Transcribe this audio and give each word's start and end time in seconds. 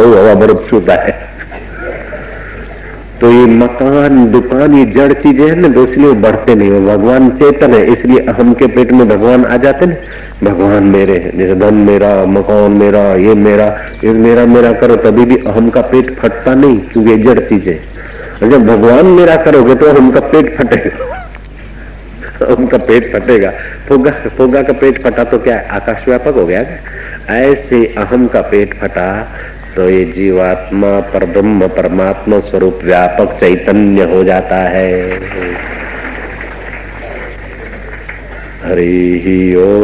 बहु 0.00 0.14
हवा 0.14 0.34
बर्फ़ 0.36 0.68
छूता 0.70 0.94
है। 1.02 1.18
तो 3.20 3.30
ये 3.30 3.46
मकान, 3.46 4.30
दुकान, 4.32 4.74
ये 4.74 4.84
जड़ 4.92 5.12
चीज़ें 5.14 5.48
है 5.48 5.54
ना 5.56 5.68
तो 5.70 5.82
इसलिए 5.84 6.12
बढ़ते 6.22 6.54
नहीं 6.54 6.70
हो। 6.70 6.80
भगवान 6.82 7.28
चेतन 7.38 7.74
है, 7.74 7.84
इसलिए 7.92 8.18
अहम 8.26 8.52
के 8.54 8.66
पेट 8.76 8.92
में 8.92 9.08
भगवान 9.08 9.44
आ 9.44 9.56
जाते 9.58 9.86
ना 9.86 9.96
भगवान 10.42 10.84
मेरे 10.86 11.16
है 11.18 11.36
जैसे 11.38 11.54
धन 11.60 11.74
मेरा, 11.86 12.14
मकान 12.28 12.72
मेरा, 12.74 13.02
ये 13.16 13.34
मेरा 13.36 13.66
ये 14.04 14.12
मेरा 14.18 14.46
मेरा 14.46 14.72
करो, 14.80 14.96
तभी 15.04 15.24
भी 15.24 15.36
अहम 15.44 15.68
का 15.70 15.80
पेट 15.92 16.14
फटता 16.18 16.54
नहीं, 16.54 16.78
क्योंकि 16.82 17.16
जड़ 17.22 17.38
चीज़ें 17.40 18.48
जब 18.50 18.66
भगवान 18.66 19.06
मेरा 19.14 19.36
करोगे 19.44 19.74
तो 19.74 19.86
अहम 19.86 20.10
का 20.10 20.20
पेट 20.28 20.56
फटेगा। 20.56 21.08
उनका 22.50 22.78
पेट 22.80 23.12
फटेगा। 23.12 23.50
फोगा 23.88 24.10
फोगा 24.36 24.62
का 24.62 24.72
पेट 24.74 25.02
फटा 25.02 25.24
तो 25.24 25.38
क्या, 25.40 25.56
आकाश 25.70 26.04
व्यापक 26.08 26.34
हो 26.36 26.44
गया 26.46 26.60
ऐसे 27.30 27.84
अहम 27.98 28.26
का 28.28 28.40
पेट 28.50 28.74
फटा 28.74 29.08
तो 29.76 29.90
ये 29.90 30.04
जीवात्मा 30.04 31.00
पर 31.00 31.24
ब्रह्म 31.24 31.68
परमात्मा 31.68 32.38
स्वरूप 32.38 32.80
व्यापक 32.84 33.36
चैतन्य 33.40 34.02
हो 34.02 34.24
जाता 34.24 34.56
है। 34.56 35.10
हरि 38.64 39.54
ओ। 39.58 39.80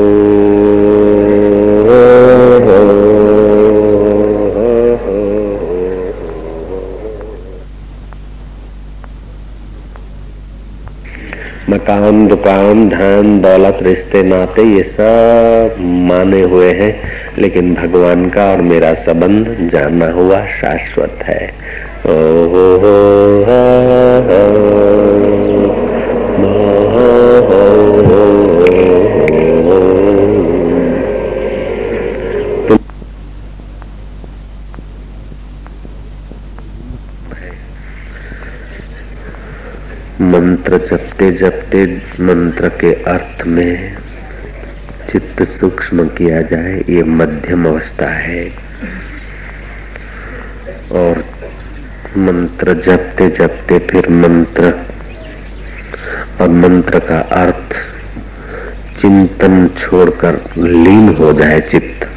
मकान, 11.70 12.26
दुकान, 12.26 12.88
धन, 12.88 13.40
दौलत, 13.42 13.78
रिश्ते, 13.82 14.22
नाते, 14.22 14.62
ये 14.62 14.82
सब 14.82 15.76
माने 15.80 16.42
हुए 16.42 16.72
हैं। 16.72 17.25
लेकिन 17.38 17.74
भगवान 17.74 18.28
का 18.28 18.44
और 18.52 18.60
मेरा 18.62 18.94
संबंध 18.94 19.70
जाना 19.70 20.10
हुआ 20.10 20.40
शाश्वत 20.60 21.18
है। 21.22 21.52
ओ 22.06 22.46
हो 22.48 22.76
हो। 22.76 23.16
मंत्र 40.20 40.78
जपते 40.78 41.30
जपते 41.32 41.84
मंत्र 42.20 42.68
के 42.68 42.92
अर्थ 42.92 43.46
में 43.46 43.96
चित्त 45.12 45.42
सूक्ष्म 45.42 46.08
किया 46.08 46.42
जाए, 46.42 46.84
ये 46.88 47.02
मध्यम 47.02 47.66
अवस्था 47.66 48.08
है। 48.08 48.52
और 50.92 51.24
मंत्र 52.16 52.74
जपते 52.74 53.30
जपते 53.30 53.78
फिर 53.78 54.08
मंत्र, 54.08 54.74
और 56.40 56.48
मंत्र 56.48 56.98
का 56.98 57.18
अर्थ 57.18 57.76
चिंतन 59.00 59.70
छोड़कर 59.82 60.34
लीन 60.58 61.08
हो 61.08 61.32
जाए 61.32 61.60
चित्त। 61.60 62.08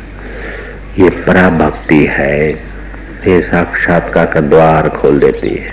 ये 1.00 1.10
पराभक्ति 1.10 2.06
है। 2.06 2.52
ये 3.28 3.42
साक्षात्कार 3.42 4.26
का 4.26 4.42
द्वार 4.42 4.90
खोल 4.90 5.20
देती 5.20 5.56
है। 5.56 5.72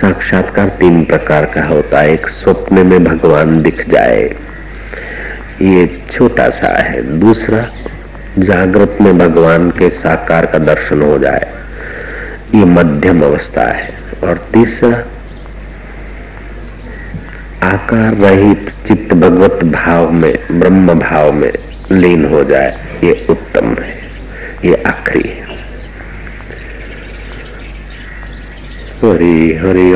साक्षात्कार 0.00 0.68
तीन 0.68 1.04
प्रकार 1.04 1.44
का 1.44 1.62
होता 1.62 2.00
है। 2.00 2.12
एक 2.12 2.28
स्वप्न 2.28 2.86
में 2.86 3.04
भगवान 3.04 3.62
दिख 3.62 3.90
जाए। 3.90 4.36
ये 5.62 5.97
छोटा 6.12 6.50
सा 6.50 6.82
है, 6.82 7.18
दूसरा 7.18 7.68
जागृत 8.38 8.98
में 9.00 9.18
भगवान 9.18 9.70
के 9.70 9.90
साकार 9.90 10.46
का 10.46 10.58
दर्शन 10.58 11.02
हो 11.02 11.18
जाए। 11.18 11.52
ये 12.54 12.64
मध्यम 12.64 13.22
अवस्था 13.22 13.62
है। 13.62 13.90
और 14.24 14.48
तीसरा, 14.52 15.04
आकार 17.62 18.14
रहित 18.14 18.72
चित्त 18.86 19.14
भगवत 19.14 19.64
भाव 19.64 20.10
में, 20.10 20.38
ब्रह्म 20.52 20.94
भाव 20.94 21.32
में 21.32 21.52
लीन 21.92 22.24
हो 22.24 22.44
जाए, 22.44 22.98
ये 23.04 23.26
उत्तम 23.30 23.76
है। 23.82 23.98
ये 24.64 24.82
आखिरी 24.86 25.28
है। 25.28 25.48
हरि 29.04 29.58
हरि 29.62 29.92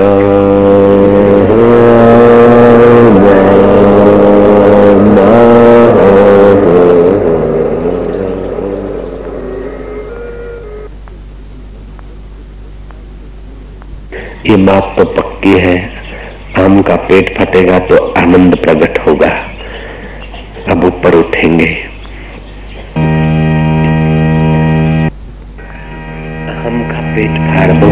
की 14.52 14.56
मौत 14.56 14.94
तो 14.96 15.04
पक्की 15.04 15.52
है। 15.52 15.76
आम 16.58 16.82
का 16.82 16.96
पेट 16.96 17.28
फटेगा 17.38 17.78
तो 17.78 17.96
आनंद 18.18 18.56
प्रकट 18.56 18.98
होगा। 18.98 19.28
अब 20.68 20.84
ऊपर 20.84 21.14
उठेंगे। 21.14 21.68
हम 26.58 26.76
का 26.90 27.00
पेट 27.14 27.38
फाड़ 27.46 27.70
दो। 27.80 27.88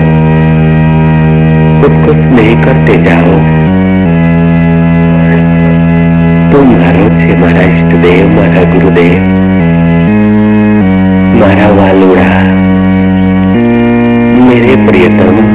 उसको 1.87 2.13
स्नेह 2.13 2.65
करते 2.65 2.97
जाओ। 3.03 3.39
तुम 6.53 6.75
मारो 6.77 7.09
छे 7.21 7.37
मारा 7.37 7.63
इष्ट 7.63 7.97
देव 7.97 8.29
मारा 8.29 8.65
गुरुदेव। 8.75 9.23
मारा 11.41 11.71
वालुड़ा। 11.71 12.29
मेरे 14.45 14.77
प्रियतम 14.87 15.50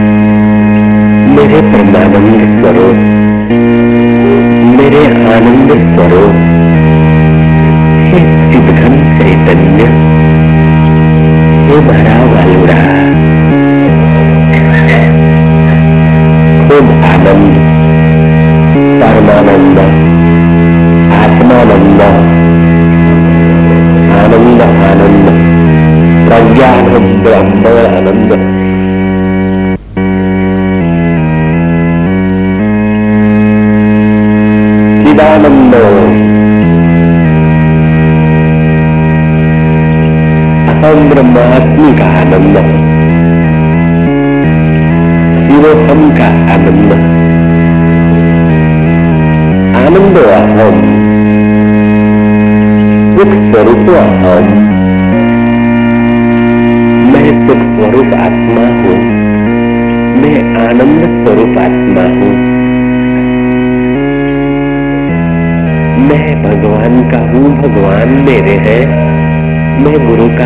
मेरे 1.45 1.59
परमानंद 1.61 2.43
स्वरूप, 2.51 3.01
मेरे 4.77 5.01
आनंद 5.33 5.71
स्वरूप, 5.81 6.37
हे 8.07 8.21
चिदघन 8.51 8.95
चैतन्य, 9.17 9.83
हे 11.67 11.77
मारा 11.87 12.15
वालुड़ा 12.31 12.79
खूब 16.63 16.89
आनंद, 17.11 17.59
परमानंद, 19.03 19.79
आत्मानंद, 21.19 22.01
आनंद 24.17 24.61
आनंद, 24.87 25.29
प्रज्ञानंद 26.25 27.23
ब्रह्म। 27.23 27.84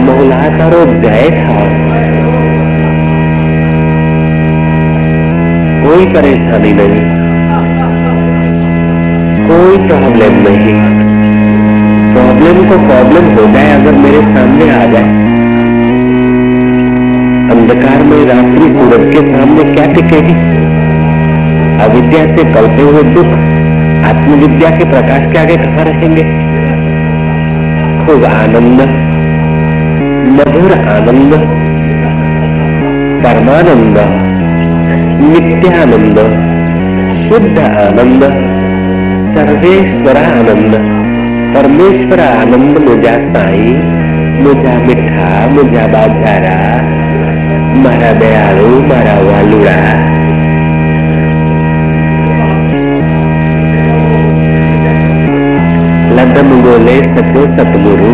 मौला 0.00 0.36
करो 0.36 0.84
जय 1.00 1.30
था। 1.30 1.60
कोई 5.84 6.06
परेशानी 6.06 6.72
नहीं। 6.72 7.20
कोई 9.48 9.88
प्रॉब्लम 9.88 10.36
नहीं। 10.48 11.00
प्रॉब्लम 12.14 12.68
को 12.68 12.88
प्रॉब्लम 12.88 13.24
हो 13.24 13.52
जाए, 13.52 13.80
अगर 13.80 13.92
मेरे 13.92 14.22
सामने 14.22 14.70
आ 14.70 14.86
जाए। 14.86 15.30
अंधकार 17.50 18.02
में 18.02 18.26
रात्रि 18.26 18.74
सूरज 18.74 19.14
के 19.14 19.22
सामने 19.22 19.74
क्या 19.74 19.92
टिकेगी? 19.94 20.49
अविद्या 21.80 22.24
से 22.36 22.44
कलते 22.54 22.82
हुए 22.82 23.02
दुख 23.02 23.26
आत्मविद्या 24.04 24.70
के 24.70 24.84
प्रकाश 24.84 25.32
के 25.32 25.38
आगे 25.38 25.56
कहा 25.56 25.82
रहेंगे? 25.82 26.22
खूब 28.00 28.24
आनंद, 28.24 28.80
मधुर 30.36 30.72
आनंद, 30.72 31.34
परमानंद, 33.24 33.98
नित्यानंद, 35.22 36.20
शुद्ध 37.28 37.58
आनंद 37.58 38.24
सर्वेश्वर 39.34 40.16
आनंद 40.16 40.74
परमेश्वर 41.56 42.20
आनंद 42.20 42.78
मुझा 42.78 43.16
साई, 43.32 43.72
मुझा 44.42 44.78
मिठा, 44.78 45.46
मुझा 45.46 45.86
बाजारा, 45.86 46.56
मारा 47.82 48.12
दयालु, 48.12 48.68
मारा 48.82 49.18
वालुड़ा 49.20 50.09
लदम 56.30 56.50
गोले 56.62 56.96
सचो 57.04 57.40
सतगुरु। 57.54 58.10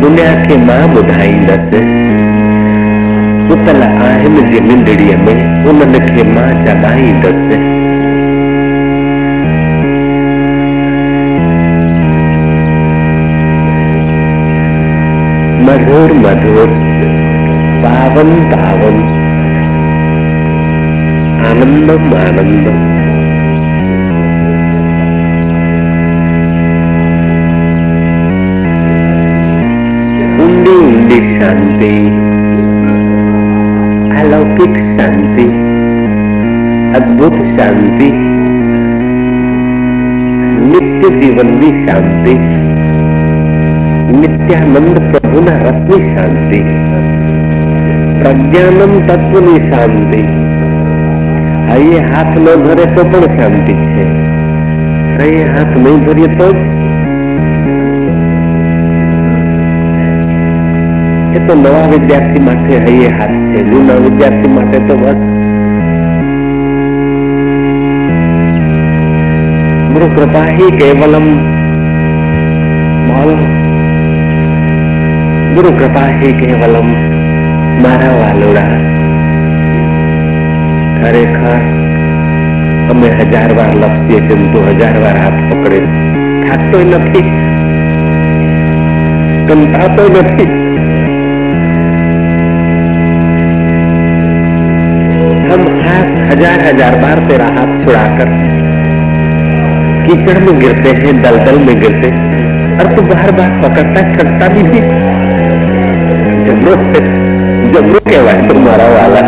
दुनिया 0.00 0.30
के 0.44 0.56
माँ 0.56 0.84
ॿुधाई 0.94 1.32
दस 1.48 1.66
सुतल 3.48 3.82
आहिनि 3.82 4.42
जे 4.42 4.60
निंडड़ीअ 4.60 5.16
में 5.16 5.64
उन्हनि 5.70 6.00
खे 6.06 6.24
माँ 6.32 6.48
जगाईंदसि 6.64 7.58
मधुर 15.68 16.12
मधुर, 16.24 16.76
पावन 17.84 18.36
पावन। 18.52 19.00
आनंदम 21.50 22.14
आनंदम। 22.26 22.87
शांति 31.17 31.89
अलौकिक 34.15 34.75
शांति 34.97 35.45
अद्भुत 36.97 37.37
शांति 37.55 38.09
नित्य 40.67 41.09
जीवन 41.15 41.49
की 41.61 41.71
शांति 41.85 42.35
नित्यानंद 44.19 44.99
प्रभु 45.09 45.41
न 45.41 45.57
रसनी 45.63 45.99
शांति 46.13 46.61
प्रज्ञानम 48.21 48.95
तत्व 49.07 49.39
ની 49.47 49.59
શાંતિ 49.69 50.23
અહીં 51.73 52.05
હાથ 52.11 52.35
ન 52.35 52.45
ધરે 52.63 52.85
તો 52.95 53.03
પણ 53.05 53.35
શાંતિ 53.35 53.73
છે 53.81 54.05
અહીં 55.19 55.49
હાથ 55.49 55.75
નહીં 55.77 56.05
ધરીએ 56.05 56.29
તો 56.37 56.53
જ 56.53 56.76
છે 61.38 61.46
તો 61.46 61.54
નવા 61.54 61.86
વિદ્યાર્થી 61.86 62.38
માટે 62.38 62.78
હૈયે 62.78 63.08
હાથ 63.08 63.30
છે, 63.30 63.70
જૂના 63.70 63.94
વિદ્યાર્થી 63.94 64.48
માટે 64.48 64.78
તો 64.78 64.96
બસ. 64.96 65.16
કૃપા 70.16 70.44
હિ 70.44 70.70
કેવલમ 70.70 71.36
બોલો 73.08 73.36
ગુરુ 75.54 75.70
કૃપા 75.78 76.00
હે 76.00 76.32
કેવલમ 76.32 76.86
મારા 77.82 78.16
વાલોડા. 78.20 78.70
ખરેખર 81.00 81.60
અમે 82.90 83.08
હજાર 83.08 83.52
વાર 83.52 83.74
લપસીએ 83.74 84.20
જંતુ 84.20 84.64
હજાર 84.68 84.98
વાર 84.98 85.16
હાથ 85.18 85.52
પકડે 85.52 85.80
થાકતો 86.48 86.78
નથી. 86.80 87.22
કંટાતો 89.48 90.02
નથી. 90.02 90.67
छुड़ाकर 97.77 98.29
कीचड़ 100.05 100.37
में 100.39 100.59
गिरते 100.59 100.91
हैं 100.95 101.13
दलदल 101.21 101.59
में 101.59 101.75
गिरते 101.81 102.09
और 102.77 102.95
तू 102.95 103.01
बार 103.03 103.31
बार 103.31 103.51
पकड़ता 103.63 104.01
करता 104.15 104.47
भी 104.55 104.63
नहीं 104.63 104.81
जबरो 106.45 106.75
जबरो 107.73 107.99
कहवाय 108.09 108.47
तुम्हारा 108.49 108.87
वाला 108.95 109.21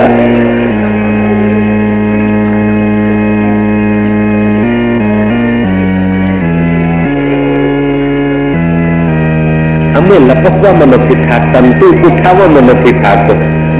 અમે 9.98 10.16
લપસવામાં 10.22 10.86
નથી 10.94 11.16
થાકતા 11.28 11.62
ને 11.66 11.70
તું 11.80 12.02
ઉઠાવવામાં 12.08 12.68
નથી 12.72 12.96
થાકતો 13.04 13.34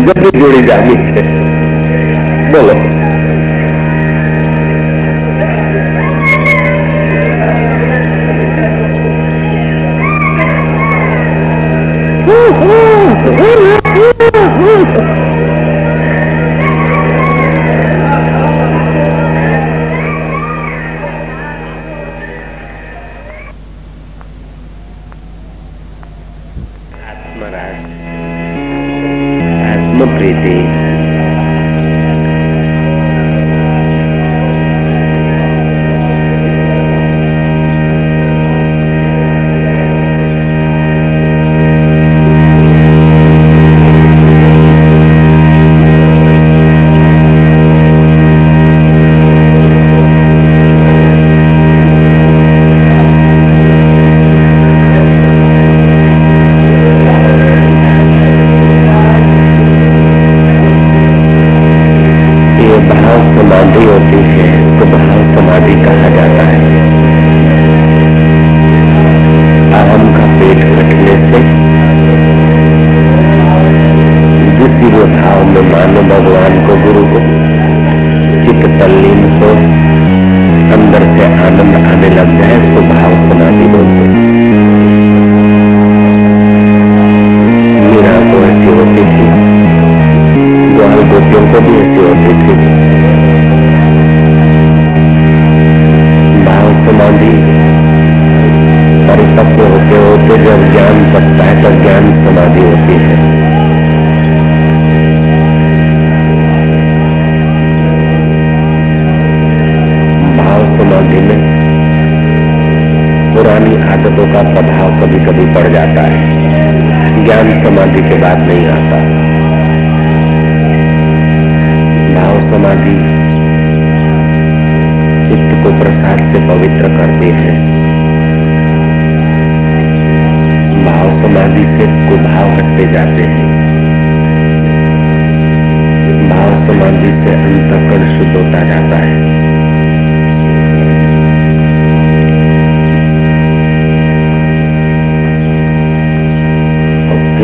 જબરી 0.06 0.32
જોડી 0.40 0.64
જામી 0.70 0.98
છે 1.08 1.24
બોલો 2.52 2.76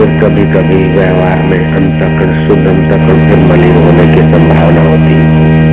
कभी 0.07 0.45
कभी 0.47 0.89
व्यवहार 0.89 1.43
में 1.43 1.73
अंतकण 1.73 2.49
शुद्ध 2.49 2.67
अंतकण 2.67 3.29
फिर 3.29 3.39
मलिन 3.39 3.77
होने 3.77 4.15
की 4.15 4.23
संभावना 4.23 4.81
होती 4.81 5.15
है। 5.15 5.67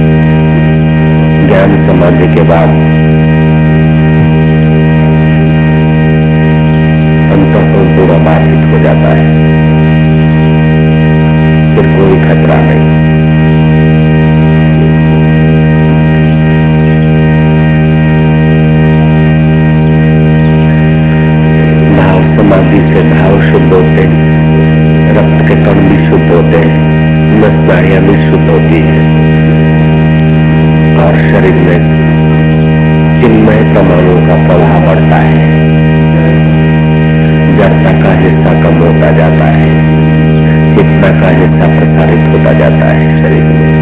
ज्ञान 1.47 1.87
समाधि 1.87 2.35
के 2.35 2.41
बाद 2.41 2.69
अंतःकरण 7.33 7.97
पूरा 7.97 8.17
बाधित 8.17 8.71
हो 8.71 8.83
जाता 8.83 9.13
है। 9.13 9.53
फिर 11.75 11.85
कोई 11.85 12.17
खतरा 12.17 12.61
नहीं। 12.61 13.02
भाव 22.23 22.35
समाधि 22.35 22.81
से 22.81 23.01
भाव 23.01 23.41
शुद्ध 23.51 23.73
होते 23.73 24.03
हैं 24.03 24.21
रक्त 25.11 25.47
के 25.47 25.55
कण 25.55 25.73
भी 25.73 26.09
शुद्ध 26.09 26.33
होते 26.33 26.57
हैं 26.57 26.81
नसदारियाँ 27.39 28.03
भी 28.03 28.31
शुद्ध 28.31 28.49
होती 28.49 28.79
है। 28.79 28.99
और 30.97 31.13
शरीर 31.13 31.53
में 31.53 31.79
चिन्मय 33.21 33.75
परमाणु 33.75 34.27
का 34.27 34.35
प्रभाव 34.35 34.81
बढ़ता 34.87 35.15
है। 35.15 35.47
जड़ता 37.57 38.03
का 38.03 38.19
हिस्सा 38.19 38.53
कम 38.53 38.75
होता 38.75 39.11
जाता 39.11 39.45
है। 39.45 39.69
चेतना 40.75 41.21
का 41.21 41.27
हिस्सा 41.27 41.79
प्रसारित 41.79 42.29
होता 42.29 42.53
जाता 42.53 42.85
है 42.85 43.23
शरीर 43.23 43.43
में। 43.43 43.73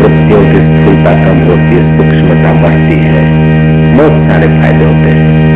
वृत्तियों 0.00 0.40
की 0.40 0.60
स्थूलता 0.60 1.12
कम 1.12 1.38
होती 1.38 1.76
है, 1.76 1.96
सूक्ष्मता 1.96 2.52
बढ़ती 2.62 2.98
है। 2.98 3.50
बहुत 3.96 4.30
सारे 4.30 4.46
फ़ायदे 4.46 4.84
होते 4.84 5.10
हैं। 5.10 5.49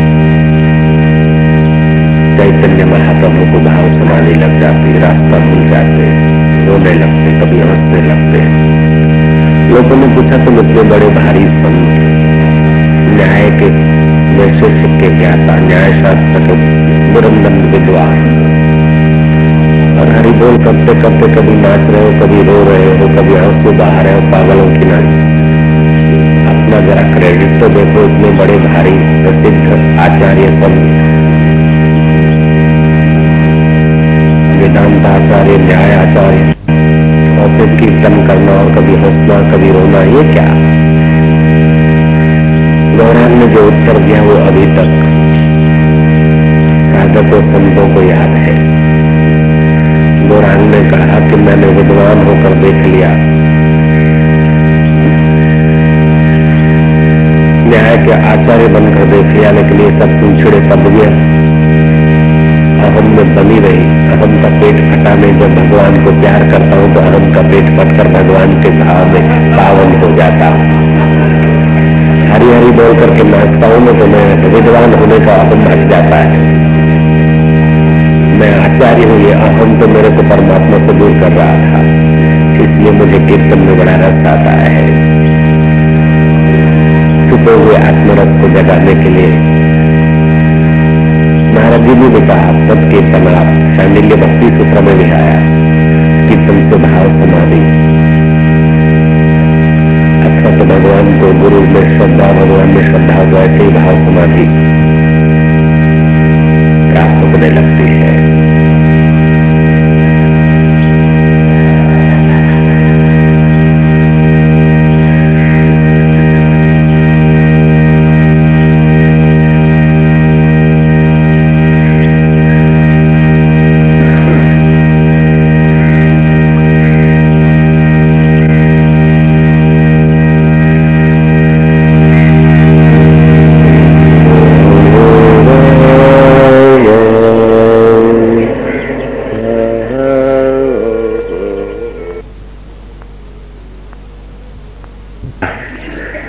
चैतन्य 2.34 2.84
महाप्रभु 2.84 3.42
को 3.52 3.58
भाव 3.64 3.84
समाधि 3.90 4.34
लग 4.34 4.60
जाती, 4.60 4.98
रास्ता 4.98 5.38
भूल 5.38 5.68
जाते, 5.68 6.06
रोने 6.66 6.94
लगते, 6.94 7.34
कभी 7.40 7.60
हंसने 7.60 8.00
लगते। 8.02 8.40
लोगों 9.74 9.96
ने 9.96 10.08
पूछा, 10.14 10.44
तुम 10.44 10.58
इतने 10.58 10.82
बड़े 10.82 11.08
भारी 11.08 11.44
संत 11.44 12.00
न्याय 13.16 13.50
के 13.50 13.68
वैशेषिक 14.34 15.00
के 15.00 15.18
ज्ञाता 15.18 15.56
न्याय 15.56 15.92
शास्त्र 15.92 16.42
के 16.46 16.56
मुरंदन 17.12 17.60
विद्वान 17.72 18.18
और 20.00 20.08
हरि 20.08 20.30
बोल 20.30 20.58
करते 20.64 21.00
करते 21.02 21.34
कभी 21.34 21.56
नाच 21.56 21.88
रहे 21.90 22.04
हो, 22.04 22.12
कभी 22.20 22.42
रो 22.42 22.58
रहे 22.70 22.98
हो, 22.98 23.08
कभी 23.08 23.34
आँसू 23.34 23.72
बहा 23.72 24.00
रहे 24.00 24.14
हो, 24.14 24.20
पागलों 24.20 24.68
की 24.72 24.84
नाच। 24.84 25.10
अपना 26.50 26.80
जरा 26.80 27.08
क्रेडिट 27.14 27.60
तो 27.60 27.68
देखो, 27.68 28.04
इतने 28.04 28.30
बड़े 28.38 28.58
भारी, 28.58 28.96
प्रसिद्ध 29.24 29.98
आचार्य 29.98 30.46
संत 30.46 31.13
वेदांत 34.74 35.04
आचार्य 35.06 35.56
न्याय 35.56 35.92
आचार्य 35.94 36.46
और 37.40 37.50
फिर 37.56 37.74
कीर्तन 37.80 38.14
करना 38.26 38.52
और 38.52 38.70
कभी 38.74 38.94
हंसना, 38.94 39.36
कभी 39.50 39.70
रोना, 39.72 40.00
ये 40.04 40.22
क्या? 40.32 40.46
गौरांग 42.96 43.34
ने 43.38 43.46
जो 43.48 43.66
उत्तर 43.66 43.98
दिया 43.98 44.22
वो 44.22 44.34
अभी 44.46 44.64
तक 44.76 44.90
साधकों, 46.88 47.40
संतों 47.42 47.86
को 47.94 48.02
याद 48.02 48.34
है। 48.38 48.56
गौरांग 50.28 50.64
ने 50.70 50.80
कहा 50.90 51.20
कि 51.28 51.36
मैंने 51.36 51.66
विद्वान 51.76 52.26
होकर 52.26 52.56
देख 52.62 52.82
लिया। 52.86 53.12
न्याय 57.68 57.96
के 58.06 58.18
आचार्य 58.32 58.66
बनकर 58.74 59.06
देख 59.14 59.32
लिया, 59.36 59.50
लेकिन 59.50 59.80
ये 59.80 59.90
सब 60.00 60.18
चिड़े 60.42 60.60
पद 60.70 60.92
गया 60.92 61.33
अहम 62.84 63.10
में 63.16 63.34
बनी 63.36 63.58
रही। 63.60 63.84
अहम 64.14 64.32
का 64.42 64.50
पेट 64.60 64.80
फटा 64.88 65.14
में 65.16 65.30
जब 65.40 65.54
भगवान 65.56 65.98
को 66.04 66.12
प्यार 66.20 66.46
करता 66.50 66.80
हूँ 66.80 66.88
तो 66.94 67.00
अहम 67.02 67.26
का 67.34 67.42
पेट 67.50 67.70
फटकर 67.78 68.10
भगवान 68.14 68.56
के 68.62 68.72
भाव 68.78 69.12
में 69.12 69.22
पावन 69.52 69.94
हो 70.02 70.10
जाता। 70.16 70.50
हूँ 70.50 70.72
हरी 72.30 72.50
हरी 72.52 72.70
बोल 72.76 72.96
करके 73.00 73.24
नाचता 73.24 73.66
हूँ 73.68 73.96
तो 73.98 74.06
मैं 74.12 74.26
विद्वान 74.54 74.94
होने 74.94 75.18
का 75.26 75.34
अहम 75.42 75.66
हट 75.68 75.88
जाता 75.90 76.16
है। 76.24 76.42
मैं 78.38 78.52
आचार्य 78.60 79.04
हूँ, 79.04 79.18
ये 79.20 79.32
अहम 79.32 79.78
तो 79.80 79.88
मेरे 79.88 80.08
को 80.16 80.22
परमात्मा 80.30 80.78
से 80.86 80.98
दूर 80.98 81.12
कर 81.20 81.32
रहा 81.32 81.54
था। 81.64 81.82
इसलिए 82.64 82.92
मुझे 82.92 83.18
कीर्तन 83.28 83.62
में 83.66 83.78
बड़ा 83.78 83.94
रस 83.96 84.26
आता 84.28 84.54
है। 84.58 84.82
छुपे 87.28 87.54
हुए 87.60 87.76
आत्मरस 87.84 88.34
को 88.40 88.48
जगाने 88.50 88.94
के 88.94 89.10
लिए 89.10 89.43
जी 91.84 92.20
ने 92.20 92.26
कहा, 92.26 92.52
तब 92.52 92.90
के 92.90 93.00
आप 93.34 93.76
शांडिल्य 93.76 94.16
भक्ति 94.16 94.50
सूत्र 94.50 94.80
में 94.80 94.98
भी 94.98 95.04
आया। 95.04 95.54
कि 96.28 96.34
तुम 96.34 96.62
भाव 96.78 97.10
समाधि। 97.10 97.84
अथवा 100.24 100.58
तो 100.58 100.64
भगवान 100.64 101.20
को 101.20 101.40
गुरु 101.40 101.60
में 101.60 101.98
श्रद्धा, 101.98 102.32
भगवान 102.32 102.68
में 102.68 102.84
श्रद्धा 102.84 103.14
हो 103.14 103.30
तो 103.30 103.36
ऐसे 103.36 103.64
ही 103.64 103.70
भाव 103.70 103.94
समाधि। 103.94 104.74
प्राप्त 106.92 107.34
होने 107.34 107.50
लगती 107.50 107.92
है। 107.92 108.53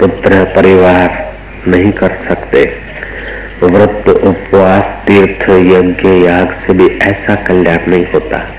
परिवार 0.08 1.34
नहीं 1.68 1.92
कर 1.92 2.10
सकते। 2.10 2.74
व्रत 3.64 4.10
उपवास, 4.10 4.84
तीर्थ, 5.08 5.50
यज्ञ 5.50 6.10
याग 6.10 6.52
से 6.52 6.74
भी 6.74 6.88
ऐसा 6.88 7.36
कल्याण 7.36 7.78
नहीं 7.88 8.06
होता। 8.14 8.52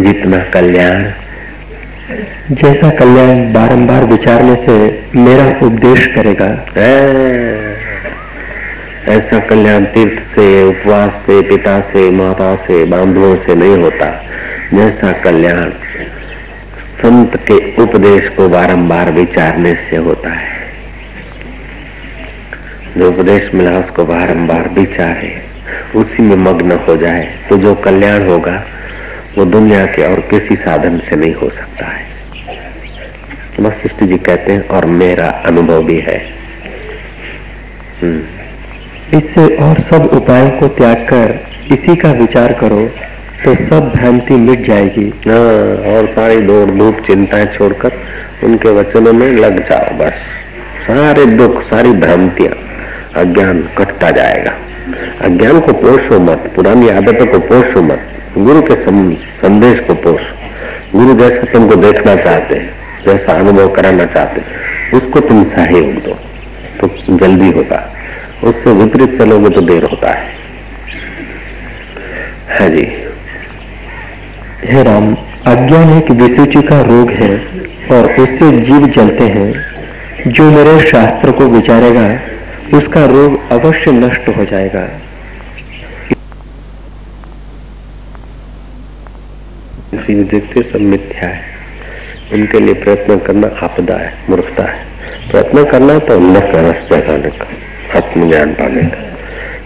जितना 0.00 0.38
कल्याण, 0.38 1.04
जैसा 2.50 2.90
कल्याण 2.90 3.52
बारंबार 3.52 4.04
विचारने 4.04 4.56
से 4.56 5.02
मेरा 5.16 5.66
उपदेश 5.66 6.06
करेगा। 6.06 6.66
ऐसा 9.08 9.38
कल्याण 9.38 9.84
तीर्थ 9.84 10.22
से, 10.22 10.64
उपवास 10.64 11.12
से, 11.12 11.42
पिता 11.42 11.80
से, 11.80 12.10
माता 12.10 12.56
से, 12.56 12.84
बांधवों 12.84 13.36
से 13.36 13.54
नहीं 13.54 13.76
होता। 13.76 14.24
जैसा 14.74 15.12
कल्याण 15.12 15.70
संत 17.02 17.36
के 17.36 17.82
उपदेश 17.82 18.28
को 18.28 18.48
बारंबार 18.48 19.10
विचारने 19.10 19.74
से 19.74 19.96
होता 19.96 20.30
है। 20.30 20.59
उपदेश 23.20 23.50
मिला 23.54 23.70
उसको 23.78 24.04
बारम्बार 24.04 24.68
विचारे 24.68 25.30
उसी 25.94 26.22
में 26.22 26.36
मग्न 26.36 26.72
हो 26.72 26.96
जाए 26.96 27.24
तो 27.48 27.56
जो 27.56 27.74
कल्याण 27.74 28.26
होगा, 28.26 28.64
वो 29.38 29.44
दुनिया 29.44 29.86
के 29.86 30.02
और 30.12 30.20
किसी 30.20 30.56
साधन 30.56 30.98
से 30.98 31.16
नहीं 31.16 31.34
हो 31.34 31.50
सकता 31.50 31.86
है। 31.86 32.06
वशिष्ठ 33.60 34.04
जी 34.04 34.16
कहते 34.18 34.52
हैं, 34.52 34.68
और 34.68 34.84
मेरा 34.84 35.28
अनुभव 35.46 35.82
भी 35.82 35.98
है। 35.98 36.16
हम्म। 38.02 39.18
इससे 39.18 39.56
और 39.56 39.80
सब 39.80 40.06
उपायों 40.12 40.50
को 40.50 40.68
त्याग 40.68 40.96
कर 40.96 41.38
इसी 41.72 41.96
का 41.96 42.12
विचार 42.12 42.52
करो 42.52 42.80
तो 43.44 43.54
सब 43.54 43.92
भ्रांति 43.96 44.34
मिट 44.34 44.66
जाएगी। 44.66 45.08
हाँ 45.28 45.76
और 45.92 46.06
सारी 46.06 46.40
दौड़ 46.40 46.70
धूप 46.70 47.00
चिंताएँ 47.06 47.46
छोड़कर 47.46 47.92
उनके 48.44 48.68
वचनों 48.68 49.12
में 49.12 49.28
लग 49.28 49.68
जाओ 49.68 49.96
बस। 49.98 50.26
सारे 50.86 51.26
दुख, 51.26 51.62
सारी 51.62 51.92
भ्रांतियाँ। 51.92 52.69
अज्ञान 53.16 53.62
कटता 53.78 54.10
जाएगा। 54.10 54.52
अज्ञान 55.20 55.60
को 55.60 55.72
पोषो 55.72 56.18
मत, 56.20 56.50
पुरानी 56.56 56.88
आदतों 56.88 57.26
को 57.26 57.38
पोषो 57.38 57.82
मत, 57.82 58.00
गुरु 58.38 58.62
के 58.62 58.76
संदेश 58.76 59.80
को 59.80 59.94
पोष। 59.94 60.22
गुरु 60.94 61.14
जैसा 61.14 61.52
तुमको 61.52 61.74
देखना 61.76 62.14
चाहते 62.16 62.54
हैं, 62.54 62.70
जैसा 63.06 63.32
अनुभव 63.32 63.68
कराना 63.68 64.06
चाहते 64.06 64.40
हैं, 64.40 64.92
उसको 64.92 65.20
तुम 65.20 65.44
सहयोग 65.44 65.94
दो 66.04 66.18
तो 66.80 67.16
जल्दी 67.16 67.50
होगा 67.52 67.80
उससे 68.44 68.72
विपरीत 68.72 69.18
चलोगे 69.18 69.50
तो 69.50 69.60
देर 69.60 69.84
होता 69.84 70.10
है। 70.10 70.28
हाँ 72.50 72.68
जी। 72.68 72.86
हे 74.64 74.82
राम, 74.82 75.14
अज्ञान 75.46 75.96
एक 75.98 76.10
विसूची 76.10 76.62
का 76.62 76.80
रोग 76.80 77.10
है 77.10 77.36
और 77.90 78.10
उससे 78.22 78.50
जीव 78.60 78.86
जलते 78.86 79.24
हैं, 79.24 79.52
जो 80.26 80.50
मेरे 80.50 80.78
शास्त्र 80.86 81.32
को 81.32 81.44
विचारेगा। 81.48 82.08
उसका 82.74 83.04
रोग 83.04 83.50
अवश्य 83.50 83.92
नष्ट 83.92 84.28
हो 84.36 84.44
जाएगा। 84.44 84.88
चीज़ 89.94 90.24
देखते 90.24 90.62
सब 90.62 90.80
मिथ्या 90.80 91.28
है। 91.28 91.40
उनके 92.32 92.60
लिए 92.60 92.74
प्रयत्न 92.74 93.18
करना 93.18 93.46
आपदा 93.62 93.94
है, 93.94 94.14
मूर्खता 94.30 94.62
है। 94.62 94.86
प्रयत्न 95.30 95.64
करना 95.64 95.98
तो 95.98 96.16
अंदर 96.16 96.40
का 96.40 96.70
रस 96.70 96.88
जगाने 96.88 97.30
का 97.30 97.46
आत्मज्ञान 97.98 98.52
पाने 98.52 98.82
का। 98.82 99.10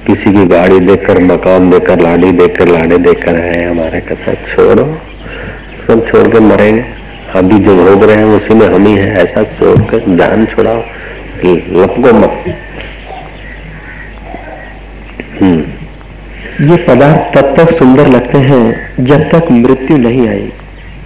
किसी 0.07 0.33
की 0.33 0.47
गाड़ी 0.47 0.81
देकर 0.81 1.19
मकान 1.19 1.71
देकर 1.71 2.01
लाड़ी 2.01 2.33
देकर 2.33 2.69
लाड़े 2.69 2.99
देकर 2.99 3.35
है, 3.35 3.71
हमारे 3.71 4.01
के 4.01 4.35
छोड़ो। 4.35 4.99
सब 5.87 6.11
छोड़ 6.11 6.29
के 6.29 6.41
मरेंगे 6.41 6.85
अभी 7.35 7.59
जो 7.59 7.77
भोग 7.77 8.05
रहे 8.05 8.17
हैं, 8.17 8.25
उसी 8.25 8.55
में 8.55 8.67
हम 8.67 8.87
ही 8.87 8.97
है। 8.97 9.25
ऐसा 9.25 9.43
छोड़ 9.45 9.79
कर 9.79 9.99
ध्यान 9.99 10.47
छोड़ाओ। 10.47 10.85
लपको 11.45 12.13
मत। 12.13 12.59
ये 16.61 16.77
पदार्थ 16.77 17.39
तब 17.39 17.55
तक 17.57 17.79
सुंदर 17.79 18.07
लगते 18.07 18.39
हैं 18.39 18.95
जब 19.05 19.31
तक 19.31 19.51
मृत्यु 19.51 19.97
नहीं 19.97 20.29
आई 20.29 20.53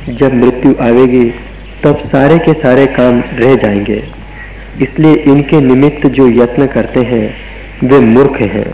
जब 0.08 0.34
मृत्यु 0.34 0.74
आवेगी, 0.80 1.34
तब 1.84 1.98
सारे 1.98 2.38
के 2.38 2.54
सारे 2.54 2.86
काम 2.86 3.22
रह 3.34 3.56
जाएँगे। 3.56 4.04
इसलिए 4.82 5.14
इनके 5.14 5.60
निमित्त 5.60 6.06
जो 6.06 6.28
यत्न 6.28 6.66
करते 6.66 7.00
हैं, 7.00 7.34
वे 7.84 7.98
मूर्ख 7.98 8.40
हैं। 8.40 8.64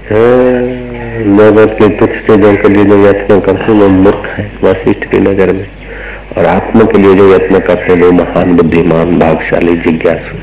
जगत 1.37 1.77
के 1.79 1.89
तुच्छ 1.89 2.13
चीज़ों 2.13 2.57
के 2.57 2.69
लिए 2.69 2.85
जो 2.85 3.09
यत्न 3.09 3.41
करते 3.41 3.73
हैं, 3.73 3.81
वो 3.81 3.89
मूर्ख 3.89 4.27
है 4.27 4.53
वशिष्ठ 4.65 5.11
की 5.11 5.19
नज़र 5.19 5.53
में। 5.53 5.67
और 6.39 6.47
आत्मा 6.47 6.85
के 6.85 6.99
लिए 6.99 7.15
जो 7.15 7.35
यत्न 7.35 7.59
करते 7.59 7.93
हैं, 7.93 8.03
वो 8.03 8.13
महान, 8.13 8.57
बुद्धिमान, 8.57 9.19
भागशाली, 9.19 9.77
जिज्ञासु, 9.77 10.37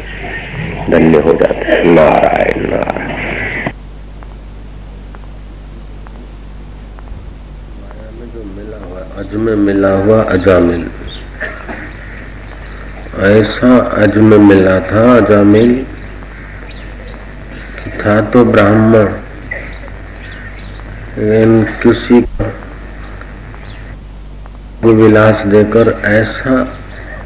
धन्य 0.92 1.20
हो 1.20 1.34
जाते 1.34 1.72
हैं। 1.72 1.86
नारायण 1.86 2.70
नारायण 2.70 3.12
अज 9.18 9.31
में 9.42 9.58
मिला 9.58 9.96
हुआ 9.96 10.24
अजामिल। 10.30 10.86
ऐसा 13.30 13.78
अज 13.98 14.18
में 14.18 14.40
मिला 14.40 14.82
था 14.82 15.16
अजामिल 15.16 15.86
था 18.00 18.26
तो 18.26 18.46
ब्राह्मण। 18.46 19.08
किसी 21.82 22.22
को 22.22 22.44
विलास 24.94 25.46
देकर 25.46 26.02
ऐसा 26.06 26.80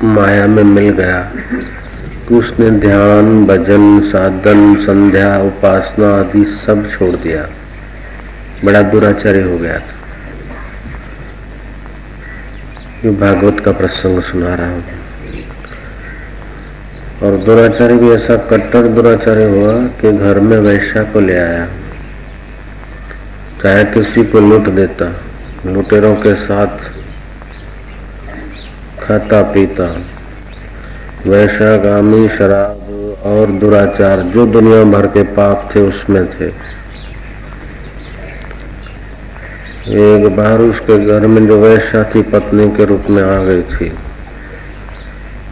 माया 0.04 0.48
में 0.48 0.64
मिल 0.64 0.92
गया 0.92 1.32
कि 2.28 2.36
उसने 2.36 2.70
ध्यान, 2.80 3.46
भजन, 3.46 4.10
साधन, 4.10 4.86
संध्या, 4.86 5.42
उपासना 5.42 6.20
आदि 6.20 6.60
सब 6.66 6.92
छोड़ 6.92 7.16
दिया। 7.16 7.50
बड़ा 8.66 8.82
दुराचार्य 8.82 9.42
हो 9.42 9.58
गया 9.58 9.80
था। 9.80 9.95
ये 13.04 13.12
भागवत 13.12 13.60
का 13.60 13.72
प्रसंग 13.72 14.22
सुना 14.22 14.56
रहा 14.56 14.70
हूँ। 14.70 14.84
और 17.24 17.38
दुराचार्य 17.38 17.96
भी 17.96 18.12
ऐसा 18.12 18.36
कट्टर 18.36 18.88
दुराचारी 18.88 19.44
हुआ 19.44 19.74
कि 19.88 20.12
घर 20.12 20.40
में 20.40 20.58
वैश्या 20.58 21.04
को 21.04 21.20
ले 21.20 21.38
आया। 21.38 21.68
चाहे 23.64 23.86
किसी 23.86 24.24
को 24.24 24.40
लूट 24.40 24.62
देता, 24.62 25.16
लुटेरों 25.66 26.16
के 26.16 26.36
साथ 26.36 26.78
खाता 29.04 29.42
पीता। 29.42 30.02
वैशागामी 31.28 32.30
शराब 32.30 33.18
और 33.24 33.48
दुराचार 33.48 34.20
जो 34.20 34.46
दुनिया 34.46 34.84
भर 34.84 35.08
के 35.08 35.24
पाप 35.24 35.70
थे, 35.76 35.80
उसमें 35.80 36.26
थे। 36.26 36.50
एक 39.88 40.26
बार 40.36 40.62
उसके 40.62 40.98
घर 41.06 41.26
में 41.28 41.46
जो 41.48 41.60
वैश्या 41.62 42.04
थी 42.06 42.22
पत्नी 42.24 42.70
के 42.78 42.86
रूप 42.86 43.10
में 43.10 43.22
आ 43.24 43.44
गई 43.44 43.62
थी, 43.64 43.92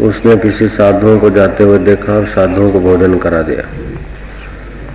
उसने 0.02 0.38
किसी 0.38 0.68
साधुओं 0.68 1.20
को 1.20 1.30
जाते 1.30 1.64
हुए 1.64 1.78
देखा 1.80 2.14
और 2.14 2.26
साधुओं 2.26 2.72
को 2.72 2.80
भोजन 2.80 3.18
करा 3.18 3.42
दिया। 3.42 3.64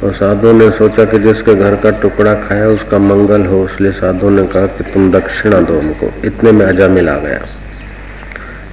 और 0.04 0.12
साधु 0.14 0.52
ने 0.52 0.70
सोचा 0.70 1.04
कि 1.04 1.18
जिसके 1.18 1.54
घर 1.54 1.74
का 1.74 1.90
टुकड़ा 2.00 2.34
खाया, 2.34 2.66
उसका 2.68 2.98
मंगल 2.98 3.46
हो, 3.46 3.64
इसलिए 3.64 3.92
साधु 3.92 4.30
ने 4.30 4.46
कहा 4.46 4.66
कि 4.66 4.84
तुम 4.84 5.10
दक्षिणा 5.12 5.60
दो 5.60 5.78
हमको। 5.78 6.12
इतने 6.24 6.52
में 6.52 6.66
अजा 6.66 6.88
मिला 6.88 7.16
गया। 7.18 7.38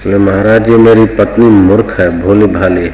बोले, 0.04 0.18
महाराज 0.18 0.66
जी, 0.66 0.76
मेरी 0.80 1.06
पत्नी 1.16 1.46
मूर्ख 1.46 2.00
है, 2.00 2.10
भोली 2.22 2.48
भाली, 2.48 2.90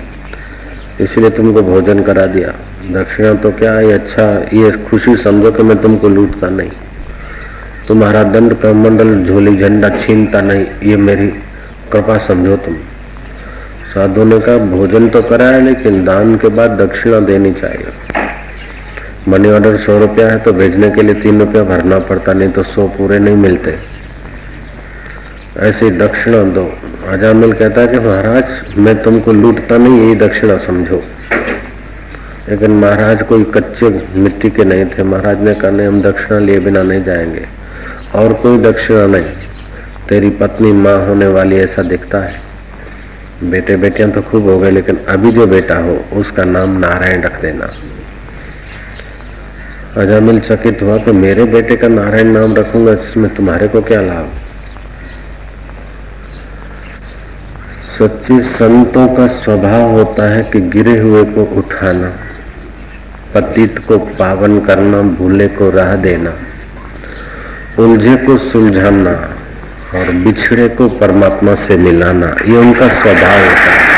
इसलिए 1.01 1.29
तुमको 1.29 1.61
भोजन 1.63 2.03
करा 2.03 2.25
दिया। 2.27 2.53
दक्षिणा 2.91 3.33
तो 3.33 3.51
क्या, 3.51 3.79
ये 3.79 3.91
अच्छा 3.93 4.31
ये 4.53 4.71
खुशी 4.89 5.15
समझो 5.15 5.51
कि 5.51 5.63
मैं 5.63 5.81
तुमको 5.81 6.09
लूटता 6.09 6.49
नहीं। 6.49 6.71
तुम्हारा 7.87 8.23
दंड 8.23 8.53
कमंडल 8.53 9.23
झोली 9.25 9.57
झंडा 9.57 9.89
छीनता 9.89 10.41
नहीं, 10.41 10.65
ये 10.83 10.97
मेरी 10.97 11.27
कृपा 11.91 12.17
समझो 12.17 12.57
तुम। 12.57 12.73
साधु 13.93 14.23
ने 14.23 14.39
कहा, 14.39 14.57
भोजन 14.57 15.09
तो 15.09 15.21
कराया, 15.21 15.59
लेकिन 15.59 16.05
दान 16.05 16.37
के 16.37 16.47
बाद 16.47 16.71
दक्षिणा 16.71 17.19
देनी 17.19 17.53
चाहिए। 17.53 17.87
मनी 19.27 19.51
ऑर्डर 19.51 19.77
सौ 19.77 19.99
रुपया 19.99 20.27
है 20.27 20.39
तो 20.39 20.53
भेजने 20.53 20.91
के 20.91 21.01
लिए 21.01 21.15
तीन 21.15 21.39
रुपया 21.39 21.63
भरना 21.63 21.99
पड़ता, 21.99 22.33
नहीं 22.33 22.49
तो 22.49 22.63
सौ 22.63 22.87
पूरे 22.87 23.19
नहीं 23.19 23.35
मिलते। 23.35 23.75
ऐसी 25.59 25.89
दक्षिणा 25.89 26.43
दो। 26.43 26.73
अजामिल 27.09 27.53
कहता 27.53 27.81
है 27.81 27.87
कि, 27.87 27.99
महाराज, 27.99 28.45
मैं 28.77 29.03
तुमको 29.03 29.33
लूटता 29.33 29.77
नहीं, 29.77 30.01
यही 30.01 30.15
दक्षिणा 30.15 30.57
समझो। 30.57 31.03
लेकिन 32.49 32.71
महाराज 32.71 33.23
कोई 33.23 33.43
कच्चे 33.43 34.01
मिट्टी 34.15 34.49
के 34.49 34.63
नहीं 34.63 34.85
थे। 34.85 35.03
महाराज 35.03 35.41
ने 35.41 35.53
कहा, 35.53 35.71
नहीं, 35.71 35.87
हम 35.87 36.01
दक्षिणा 36.01 36.39
लिए 36.39 36.59
बिना 36.59 36.83
नहीं 36.83 37.03
जाएँगे। 37.03 37.60
और 38.15 38.33
कोई 38.33 38.57
दक्षिणा 38.57 39.05
नहीं। 39.07 39.25
तेरी 40.09 40.29
पत्नी 40.29 40.71
माँ 40.73 40.97
होने 41.07 41.27
वाली 41.27 41.57
ऐसा 41.57 41.81
दिखता 41.83 42.19
है। 42.19 42.39
बेटे 43.43 43.75
बेटियाँ 43.77 44.09
तो 44.11 44.21
खूब 44.21 44.49
हो 44.49 44.57
गए, 44.59 44.71
लेकिन 44.71 44.97
अभी 45.09 45.31
जो 45.31 45.47
बेटा 45.47 45.77
हो, 45.77 45.93
उसका 46.13 46.43
नाम 46.43 46.77
नारायण 46.79 47.21
रख 47.21 47.41
देना। 47.41 47.69
अजामिल 49.97 50.39
चकित 50.39 50.81
हुआ 50.81 50.97
तो 50.97 51.13
मेरे 51.13 51.43
बेटे 51.45 51.75
का 51.77 51.87
नारायण 51.87 52.27
नाम 52.27 52.55
रखूँगा 52.55 52.91
इसमें 52.93 53.33
तुम्हारे 53.35 53.67
को 53.67 53.81
क्या 53.81 54.01
लाभ? 54.01 54.29
सच्चे 57.97 58.39
संतों 58.49 59.07
का 59.15 59.27
स्वभाव 59.33 59.89
होता 59.89 60.29
है 60.29 60.43
कि 60.43 60.59
गिरे 60.69 60.97
हुए 60.99 61.23
को 61.25 61.43
उठाना, 61.57 62.11
पतित 63.33 63.79
को 63.87 63.97
पावन 63.97 64.59
करना, 64.59 65.01
भूले 65.01 65.47
को 65.47 65.69
राह 65.69 65.95
देना। 65.95 66.33
उलझे 67.79 68.15
को 68.15 68.37
सुलझाना 68.37 69.35
और 69.95 70.11
बिछड़े 70.11 70.69
को 70.69 70.89
परमात्मा 70.89 71.55
से 71.55 71.77
मिलाना, 71.77 72.35
ये 72.45 72.57
उनका 72.57 72.87
स्वभाव 72.87 73.39
होता 73.39 73.71
है। 73.71 73.91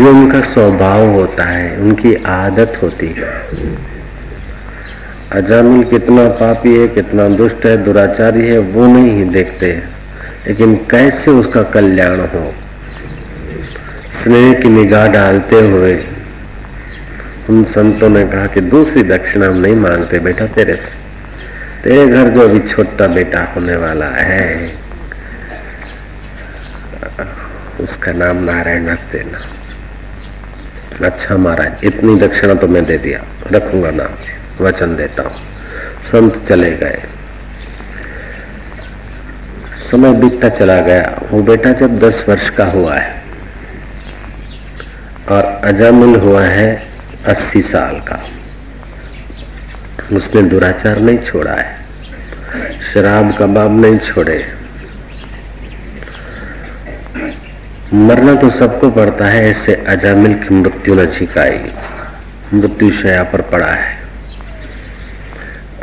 ये 0.00 0.10
उनका 0.10 0.40
स्वभाव 0.40 1.06
होता 1.06 1.44
है, 1.44 1.76
उनकी 1.76 2.14
आदत 2.14 2.78
होती 2.82 3.06
है। 3.06 3.48
अजामिल 5.32 5.84
कितना 5.84 6.28
पापी 6.28 6.76
है, 6.76 6.88
कितना 6.88 7.28
दुष्ट 7.28 7.66
है, 7.66 7.84
दुराचारी 7.84 8.48
है, 8.48 8.58
वो 8.58 8.86
नहीं 8.86 9.30
देखते। 9.30 9.82
लेकिन 10.46 10.74
कैसे 10.74 11.30
उसका 11.30 11.62
कल्याण 11.62 12.20
हो? 12.20 12.54
स्नेह 14.24 14.52
की 14.52 14.68
निगाह 14.68 15.08
डालते 15.08 15.56
हुए 15.56 16.04
उन 17.50 17.64
संतों 17.64 18.08
ने 18.08 18.26
कहा 18.26 18.46
कि 18.46 18.60
दूसरी 18.60 19.02
दक्षिणा 19.02 19.46
हम 19.46 19.56
नहीं 19.56 19.76
मांगते 19.76 20.18
बेटा 20.18 20.46
तेरे 20.46 20.76
से। 20.76 21.05
तेरे 21.86 22.06
घर 22.06 22.28
जो 22.28 22.42
अभी 22.42 22.60
छोटा 22.68 23.06
बेटा 23.06 23.40
होने 23.46 23.74
वाला 23.76 24.06
है, 24.06 24.46
उसका 27.80 28.12
नाम 28.12 28.42
नारायण 28.44 28.86
रख 28.86 29.02
देना। 29.12 29.38
अच्छा 31.06 31.36
महाराज, 31.36 31.84
इतनी 31.84 32.18
दक्षिणा 32.18 32.54
तो 32.54 32.68
मैं 32.68 32.84
दे 32.84 32.96
दिया। 32.98 33.20
रखूँगा 33.52 33.90
नाम, 33.90 34.16
वचन 34.64 34.96
देता 34.96 35.22
हूँ। 35.22 35.38
संत 36.02 36.42
चले 36.48 36.70
गए। 36.76 37.02
समय 39.90 40.12
बीतता 40.12 40.48
चला 40.48 40.80
गया। 40.80 41.06
वो 41.30 41.42
बेटा 41.42 41.72
जब 41.72 41.98
दस 42.00 42.24
वर्ष 42.28 42.50
का 42.50 42.66
हुआ 42.66 42.96
है 42.96 43.22
और 45.28 45.44
अजामिल 45.64 46.16
हुआ 46.16 46.42
है 46.42 46.68
अस्सी 47.26 47.62
साल 47.62 48.00
का, 48.00 48.22
उसने 50.12 50.42
दुराचार 50.42 50.98
नहीं 50.98 51.18
छोड़ा 51.18 51.52
है। 51.52 51.75
शराब 52.96 53.32
कबाब 53.38 53.80
नहीं 53.80 53.98
छोड़े। 53.98 54.36
मरना 57.94 58.34
तो 58.34 58.48
सबको 58.50 58.90
पड़ता 58.90 59.24
है, 59.24 59.42
ऐसे 59.50 59.74
अजामिल 59.88 60.34
की 60.34 60.54
मृत्यु 60.54 60.94
नजीक 60.94 61.36
आई 61.38 61.58
मृत्यु 62.54 62.90
शया 62.92 63.22
पर 63.22 63.40
पड़ा 63.50 63.66
है। 63.66 63.94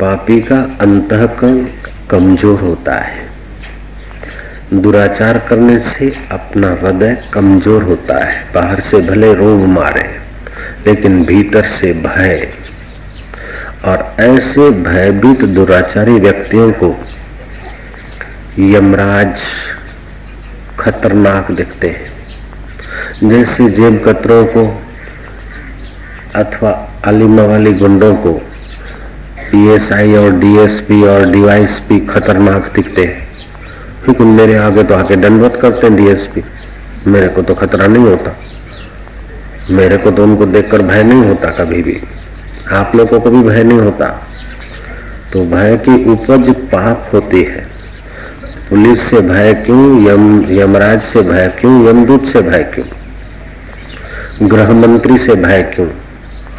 पापी 0.00 0.40
का 0.42 0.58
अंतकरण 0.80 1.64
कमज़ोर 2.10 2.60
होता 2.60 2.94
है। 2.96 3.22
दुराचार 4.74 5.38
करने 5.48 5.78
से 5.86 6.12
अपना 6.32 6.72
हृदय 6.72 7.16
कमज़ोर 7.34 7.82
होता 7.82 8.24
है। 8.24 8.44
बाहर 8.54 8.80
से 8.80 9.00
भले 9.08 9.32
रोग 9.34 9.66
मारे, 9.70 10.08
लेकिन 10.86 11.24
भीतर 11.24 11.68
से 11.70 11.92
भय 12.02 12.48
और 13.84 14.14
ऐसे 14.20 14.70
भयभीत 14.70 15.44
दुराचारी 15.44 16.12
व्यक्तियों 16.12 16.72
को 16.72 16.94
यमराज 18.58 19.34
खतरनाक 20.78 21.50
दिखते 21.50 21.88
हैं। 21.88 23.28
जैसे 23.30 23.68
जेब 23.70 24.02
कतरों 24.08 24.44
को 24.46 24.64
अथवा 26.34 26.70
अलीमा 27.04 27.42
वाली 27.42 27.72
गुंडों 27.72 28.14
को 28.16 28.32
पीएसआई 29.50 30.14
और 30.14 30.30
डीएसपी 30.30 31.02
और 31.02 31.30
डीवाईएसपी 31.30 32.00
खतरनाक 32.06 32.72
दिखते 32.74 33.04
हैं। 33.04 33.28
लेकिन 34.08 34.26
मेरे 34.26 34.56
आगे 34.56 34.82
तो 34.82 34.94
आके 34.94 35.16
दंडवत 35.16 35.58
करते 35.62 35.86
हैं 35.86 35.96
डीएसपी 35.96 36.42
मेरे 37.06 37.28
को 37.28 37.42
तो 37.42 37.54
खतरा 37.54 37.86
नहीं 37.86 38.04
होता। 38.04 38.36
मेरे 39.70 39.96
को 39.96 40.10
तो 40.10 40.24
उनको 40.24 40.46
देखकर 40.46 40.82
भय 40.82 41.02
नहीं 41.02 41.24
होता 41.24 41.50
कभी 41.50 41.82
भी। 41.82 42.00
आप 42.72 42.92
लोगों 42.96 43.20
को 43.20 43.30
भी 43.30 43.42
भय 43.42 43.62
नहीं 43.62 43.78
होता। 43.78 44.28
तो 45.32 45.44
भय 45.44 45.76
की 45.76 46.10
उपज 46.10 46.54
पाप 46.54 47.10
होती 47.12 47.42
है। 47.42 47.66
पुलिस 48.70 49.10
से 49.10 49.20
भय 49.20 49.54
क्यों? 49.54 50.08
यम, 50.08 50.50
यमराज 50.50 51.02
से 51.02 51.22
भय 51.22 51.52
क्यों? 51.60 51.88
यमदूत 51.88 52.24
से 52.24 52.40
भय 52.40 52.62
क्यों? 52.74 52.86
गृह 54.50 54.70
मंत्री 54.70 55.18
से 55.18 55.34
भय 55.34 55.62
क्यों? 55.62 55.88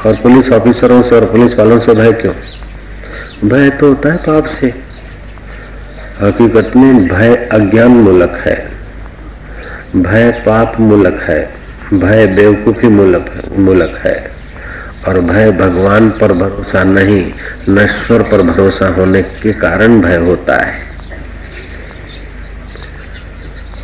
और 0.05 0.15
पुलिस 0.15 0.49
ऑफिसरों 0.49 1.03
से 1.03 1.15
और 1.15 1.25
पुलिस 1.25 1.59
वालों 1.59 1.79
से 1.79 1.93
भय 1.93 2.13
क्यों? 2.13 2.33
भय 3.49 3.69
तो 3.69 3.87
होता 3.87 4.11
है 4.11 4.17
पाप 4.17 4.45
से। 4.45 4.67
हकीकत 6.21 6.75
में 6.75 7.07
भय 7.07 7.35
अज्ञान 7.35 7.87
मूलक 7.87 8.41
है। 8.45 8.71
भय 9.95 10.31
पाप 10.31 10.79
मूलक 10.79 11.19
है। 11.21 11.53
भय 11.93 12.27
बेवकूफ़ी 12.27 12.87
मूलक 12.87 13.43
मूलक 13.57 13.97
है। 14.03 14.31
और 15.07 15.19
भय 15.19 15.51
भगवान 15.51 16.09
पर 16.09 16.33
भरोसा 16.33 16.83
नहीं 16.83 17.33
नश्वर 17.69 18.21
पर 18.21 18.41
भरोसा 18.41 18.87
होने 18.87 19.21
के 19.21 19.53
कारण 19.53 20.01
भय 20.01 20.15
होता 20.15 20.57
है। 20.57 20.81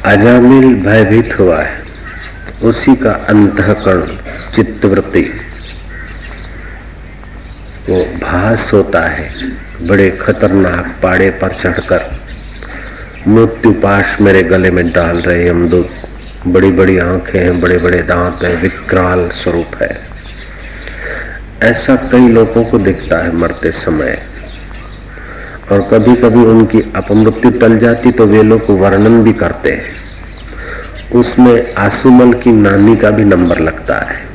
अजामिल 0.06 0.76
भयभीत 0.76 1.40
हुआ 1.40 1.62
है। 1.62 1.82
उसी 2.64 2.96
का 2.96 3.12
अंतकरण 3.12 4.02
चित्तवृत्ति, 4.56 5.42
वो 7.90 8.06
भास 8.22 8.70
होता 8.74 9.02
है, 9.02 9.32
बड़े 9.88 10.10
खतरनाक 10.12 10.96
पाड़े 11.04 11.30
पर 11.30 11.50
चढ़कर। 11.50 12.06
मृत्यु 13.28 13.72
पाश 13.72 14.18
मेरे 14.22 14.44
गले 14.44 14.72
में 14.72 14.92
डाल 14.92 15.18
रहे 15.18 15.48
यमदूत 15.48 15.90
बड़ी 16.48 16.72
बड़ी 16.72 16.98
आँखें 16.98 17.40
हैं 17.40 17.62
बड़े 17.62 17.78
बड़े 17.78 18.02
दांत 18.02 18.44
हैं, 18.44 18.62
विकराल 18.62 19.30
स्वरूप 19.30 19.82
है। 19.82 20.12
ऐसा 21.62 21.96
कई 21.96 22.28
लोगों 22.28 22.64
को 22.64 22.78
दिखता 22.80 23.18
है 23.18 23.36
मरते 23.36 23.72
समय। 23.72 24.22
और 25.72 25.82
कभी 25.82 26.16
कभी 26.16 26.40
उनकी 26.40 26.82
अपमृत्यु 26.96 27.52
टल 27.52 27.80
जाती 27.80 28.12
तो 28.12 28.26
वे 28.26 28.44
लोग 28.44 28.66
वर्णन 28.70 29.24
भी 29.24 29.34
करते 29.34 29.72
हैं। 29.72 30.02
उसमें 31.20 31.74
आसुमल 31.74 32.34
की 32.34 32.52
नानी 32.52 32.96
का 32.96 33.12
भी 33.12 33.24
नंबर 33.24 33.60
लगता 33.60 33.96
है। 33.96 34.26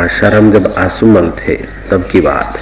आशाराम 0.00 0.52
जब 0.52 0.74
आसुमल 0.78 1.30
थे, 1.30 1.54
तब 1.90 2.08
की 2.12 2.20
बात 2.20 2.58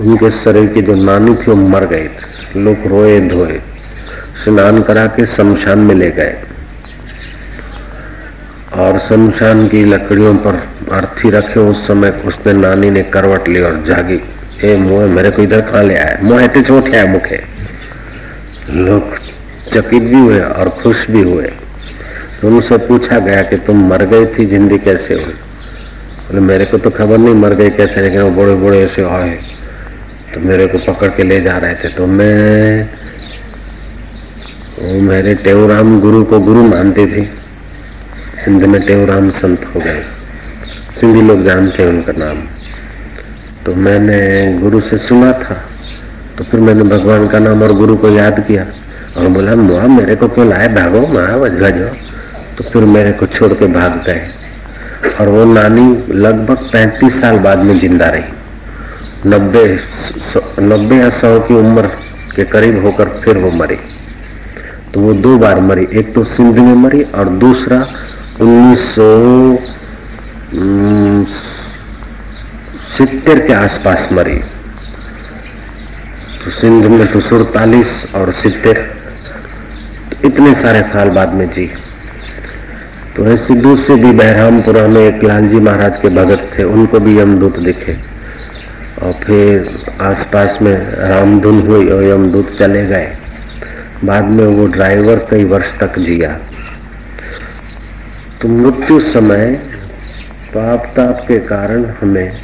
उनके 0.00 0.30
शरीर 0.30 0.66
की 0.66 0.82
जो 0.82 0.94
नानी 0.94 1.34
थी, 1.34 1.50
वो 1.50 1.56
मर 1.56 1.84
गए 1.86 2.08
थे। 2.08 2.60
लोग 2.60 2.86
रोए 2.86 3.20
धोए, 3.20 3.60
स्नान 4.44 4.82
करा 4.82 5.06
के 5.06 5.26
शमशान 5.26 5.78
में 5.78 5.94
ले 5.94 6.10
गए। 6.10 6.36
और 8.72 8.98
शमशान 8.98 9.68
की 9.68 9.84
लकड़ियों 9.84 10.34
पर 10.34 10.75
अर्थी 10.92 11.30
रखे 11.30 11.60
उस 11.60 11.86
समय 11.86 12.10
उसने 12.10 12.52
नानी 12.52 12.90
ने 12.90 13.02
करवट 13.02 13.48
ली 13.48 13.60
और 13.60 13.84
जागी। 13.86 14.20
ए 14.64 14.76
मोह 14.76 15.06
मेरे 15.06 15.30
को 15.30 15.42
इधर 15.42 15.60
कहा 15.60 15.82
ले 15.82 15.96
आया? 15.96 16.18
मोह 16.22 16.46
चोट 16.46 16.88
है 16.88 17.08
मुखे। 17.08 17.40
लोग 18.70 19.16
चकित 19.74 20.02
भी 20.02 20.18
हुए 20.18 20.40
और 20.40 20.68
खुश 20.68 21.10
भी 21.10 21.22
हुए। 21.22 21.52
तो 22.40 22.48
उनसे 22.48 22.76
पूछा 22.76 23.18
गया 23.18 23.42
कि 23.42 23.56
तुम 23.56 23.88
मर 23.88 24.04
गई 24.04 24.26
थी, 24.26 24.46
ज़िंदगी 24.46 24.78
कैसे 24.78 25.14
हुई? 25.14 25.24
बोले, 25.24 26.40
मेरे 26.40 26.64
को 26.64 26.78
तो 26.78 26.90
खबर 26.90 27.18
नहीं 27.18 27.34
मर 27.34 27.54
गई 27.54 27.70
कैसे, 27.70 28.00
लेकिन 28.00 28.20
वो 28.20 28.30
बड़े 28.30 28.54
बड़े 28.54 28.80
ऐसे 28.80 29.02
आए। 29.02 29.38
तो 30.34 30.40
मेरे 30.40 30.66
को 30.66 30.78
पकड़ 30.78 31.08
के 31.08 31.22
ले 31.22 31.40
जा 31.40 31.58
रहे 31.58 31.74
थे। 31.74 31.88
तो 31.88 32.06
मैं, 32.06 32.88
वो 34.78 35.00
मेरे 35.00 35.34
टेवराम 35.34 36.00
गुरु 36.00 36.24
को 36.24 36.40
गुरु 36.40 36.62
मानती 36.62 37.06
थी। 37.06 37.30
सिंध 38.44 38.64
में 38.64 38.86
टेवराम 38.86 39.30
संत 39.30 39.70
हो 39.74 39.80
गए। 39.80 40.04
सिंधी 41.00 41.22
लोग 41.22 41.44
जानते 41.44 41.82
हैं 41.82 41.90
उनका 41.90 42.12
नाम। 42.16 42.38
तो 43.66 43.74
मैंने 43.74 44.18
गुरु 44.58 44.80
से 44.80 44.98
सुना 44.98 45.32
था। 45.32 45.56
तो 46.38 46.44
फिर 46.44 46.60
मैंने 46.60 46.82
भगवान 46.82 47.28
का 47.28 47.38
नाम 47.38 47.62
और 47.62 47.72
गुरु 47.72 47.96
को 47.96 48.08
याद 48.08 48.40
किया। 48.40 48.66
और 49.16 49.28
बोला 49.28 49.54
मुआ 49.54 49.86
मेरे 49.86 50.16
को 50.16 50.28
क्यों 50.28 50.48
लाए? 50.48 50.68
भागो 50.68 51.00
माँ 51.06 51.70
जाओ। 51.70 51.94
तो 52.58 52.64
फिर 52.64 52.84
मेरे 52.84 53.12
को 53.12 53.26
छोड़ 53.26 53.52
के 53.52 53.66
भाग 53.66 54.02
गए। 54.06 54.22
और 55.20 55.28
वो 55.28 55.44
नानी 55.44 56.12
लगभग 56.12 56.56
पैंतीस 56.72 57.20
साल 57.20 57.38
बाद 57.38 57.58
में 57.58 57.78
ज़िंदा 57.78 58.06
रही। 58.06 58.24
नब्बे 59.26 59.64
नब्बे 60.62 60.96
या 60.96 61.10
सौ 61.10 61.38
की 61.40 61.54
उम्र 61.54 61.86
के 62.36 62.44
करीब 62.44 62.84
होकर 62.84 63.08
फिर 63.24 63.38
वो 63.38 63.50
मरी। 63.50 63.78
तो 64.94 65.00
वो 65.00 65.12
दो 65.12 65.36
बार 65.38 65.60
मरी। 65.60 65.86
एक 65.92 66.14
तो 66.14 66.24
सिंध 66.24 66.58
में 66.58 66.74
मरी 66.74 67.02
और 67.02 67.28
दूसरा 67.38 67.78
उन्नीस 68.40 68.80
सौ 68.94 69.08
सितर 72.96 73.46
के 73.46 73.52
आसपास 73.52 74.08
मरी। 74.12 74.36
तो 76.44 76.50
सिंध 76.50 76.84
में 76.84 77.06
तो 77.12 77.20
सुड़तालीस 77.20 78.14
और 78.14 78.32
सितर 78.32 78.80
तो 80.10 80.28
इतने 80.28 80.54
सारे 80.54 80.82
साल 80.82 81.10
बाद 81.10 81.32
में 81.34 81.48
जी। 81.50 81.66
तो 83.16 83.26
ऐसे 83.26 83.54
दूसरे 83.54 83.96
भी 83.96 84.12
बहरामपुरा 84.12 84.86
में 84.88 85.00
एक 85.00 85.24
लालजी 85.24 85.56
महाराज 85.56 85.98
के 86.02 86.08
भगत 86.08 86.50
थे, 86.58 86.62
उनको 86.62 87.00
भी 87.00 87.18
यमदूत 87.18 87.58
दिखे। 87.58 87.96
और 89.02 89.12
फिर 89.12 89.84
आसपास 90.00 90.58
में 90.62 90.74
रामधुन 91.08 91.60
हुई 91.60 91.88
और 91.88 92.04
यमदूत 92.04 92.56
चले 92.58 92.86
गए। 92.86 93.16
बाद 94.04 94.24
में 94.24 94.46
वो 94.46 94.66
ड्राइवर 94.66 95.26
कई 95.30 95.44
वर्ष 95.44 95.78
तक 95.80 95.98
जिया। 95.98 96.38
तो 98.40 98.48
मृत्यु 98.48 99.00
समय 99.00 99.65
पाप 100.56 100.92
ताप 100.96 101.24
के 101.28 101.38
कारण 101.38 101.84
हमें 101.84 102.40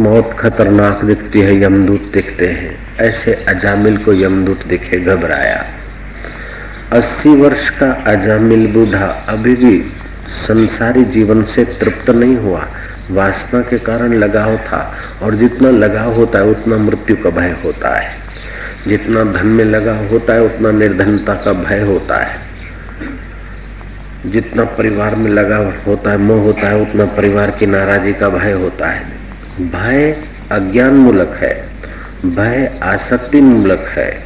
मौत 0.00 0.36
खतरनाक 0.38 1.04
दिखती 1.04 1.40
है, 1.40 1.62
यमदूत 1.62 2.10
दिखते 2.14 2.48
हैं। 2.48 2.96
ऐसे 3.00 3.34
अजामिल 3.34 3.96
को 3.96 4.12
यमदूत 4.12 4.66
दिखे, 4.66 5.00
घबराया। 5.00 5.64
अस्सी 6.92 7.28
वर्ष 7.28 7.70
का 7.70 7.90
अजामिल 7.90 8.72
बूढ़ा 8.72 9.06
अभी 9.28 9.56
भी 9.56 9.92
संसारी 10.46 11.04
जीवन 11.04 11.44
से 11.44 11.64
तृप्त 11.64 12.10
नहीं 12.10 12.36
हुआ। 12.36 12.66
वासना 13.10 13.60
के 13.60 13.78
कारण 13.78 14.12
लगाव 14.12 14.56
था, 14.56 14.96
और 15.22 15.34
जितना 15.34 15.70
लगाव 15.70 16.12
होता 16.14 16.38
है, 16.38 16.44
उतना 16.44 16.76
मृत्यु 16.76 17.16
का 17.16 17.30
भय 17.30 17.56
होता 17.64 17.98
है। 17.98 18.16
जितना 18.88 19.24
धन 19.24 19.46
में 19.46 19.64
लगाव 19.64 20.08
होता 20.08 20.32
है, 20.32 20.42
उतना 20.42 20.70
निर्धनता 20.70 21.34
का 21.34 21.52
भय 21.52 21.80
होता 21.80 22.24
है। 22.24 22.47
जितना 24.30 24.64
परिवार 24.64 25.14
में 25.14 25.30
लगाव 25.30 25.74
होता 25.86 26.10
है, 26.10 26.18
मोह 26.18 26.42
होता 26.42 26.68
है, 26.68 26.80
उतना 26.80 27.04
परिवार 27.04 27.50
की 27.50 27.66
नाराजी 27.66 28.12
का 28.12 28.28
भय 28.28 28.52
होता 28.52 28.88
है। 28.88 29.04
भय 29.60 30.16
अज्ञान 30.52 30.94
मूलक 30.94 31.36
है, 31.36 31.64
भय 32.24 32.80
आसक्ति 32.82 33.40
मूलक 33.40 33.84
है। 33.88 34.22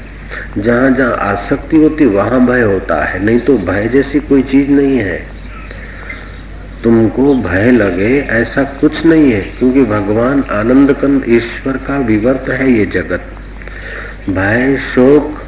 जहाँ 0.58 0.90
जहाँ 0.90 1.16
आसक्ति 1.16 1.76
होती, 1.76 2.04
वहाँ 2.04 2.46
भय 2.46 2.62
होता 2.62 3.04
है, 3.04 3.24
नहीं 3.24 3.40
तो 3.40 3.58
भय 3.58 3.88
जैसी 3.88 4.20
कोई 4.20 4.42
चीज़ 4.42 4.70
नहीं 4.70 4.98
है। 4.98 5.26
तुमको 6.84 7.34
भय 7.34 7.70
लगे 7.70 8.20
ऐसा 8.20 8.62
कुछ 8.62 9.06
नहीं 9.06 9.32
है, 9.32 9.40
क्योंकि 9.40 9.84
भगवान 9.84 10.44
आनंद 10.50 10.92
कंद 10.92 11.24
ईश्वर 11.28 11.76
का 11.76 11.98
विवर्त 11.98 12.48
है 12.48 12.72
ये 12.72 12.86
जगत। 12.86 13.22
भय 14.30 14.76
शोक 14.94 15.41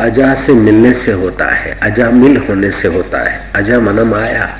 अजा 0.00 0.34
से 0.34 0.52
मिलने 0.52 0.92
से 0.92 1.12
होता 1.12 1.46
है, 1.46 1.78
अजा 1.82 2.10
मिल 2.10 2.36
होने 2.36 2.70
से 2.70 2.88
होता 2.88 3.18
है, 3.30 3.50
अजा 3.54 3.80
मनम 3.80 4.14
आया, 4.14 4.58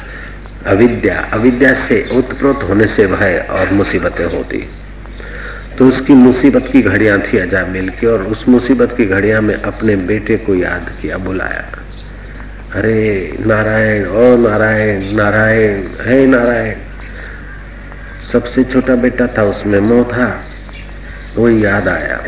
अविद्या 0.66 1.20
अविद्या 1.32 1.74
से 1.74 2.08
उत्प्रोत 2.12 2.62
होने 2.62 2.86
से 2.86 3.06
भय 3.06 3.46
और 3.50 3.70
मुसीबतें 3.70 4.24
होती। 4.24 4.68
तो 5.78 5.88
उसकी 5.88 6.12
मुसीबत 6.12 6.68
की 6.72 6.82
घड़ियाँ 6.82 7.20
थी 7.20 7.38
अजा 7.38 7.66
मिल 7.66 7.88
की 7.88 8.06
और 8.06 8.22
उस 8.22 8.48
मुसीबत 8.48 8.94
की 8.96 9.06
घड़ियाँ 9.06 9.42
में 9.42 9.54
अपने 9.54 9.96
बेटे 9.96 10.36
को 10.36 10.54
याद 10.54 10.92
किया, 11.02 11.18
बुलाया। 11.18 11.64
अरे 12.74 13.36
नारायण, 13.46 14.06
ओ 14.06 14.48
नारायण 14.48 15.16
नारायण, 15.16 15.82
हे 16.06 16.26
नारायण, 16.26 16.74
सबसे 18.32 18.64
छोटा 18.64 18.94
बेटा 18.94 19.26
था 19.26 19.42
उसमें, 19.42 19.80
मोह 19.80 20.04
था, 20.04 20.44
वो 21.36 21.48
याद 21.48 21.88
आया। 21.88 22.20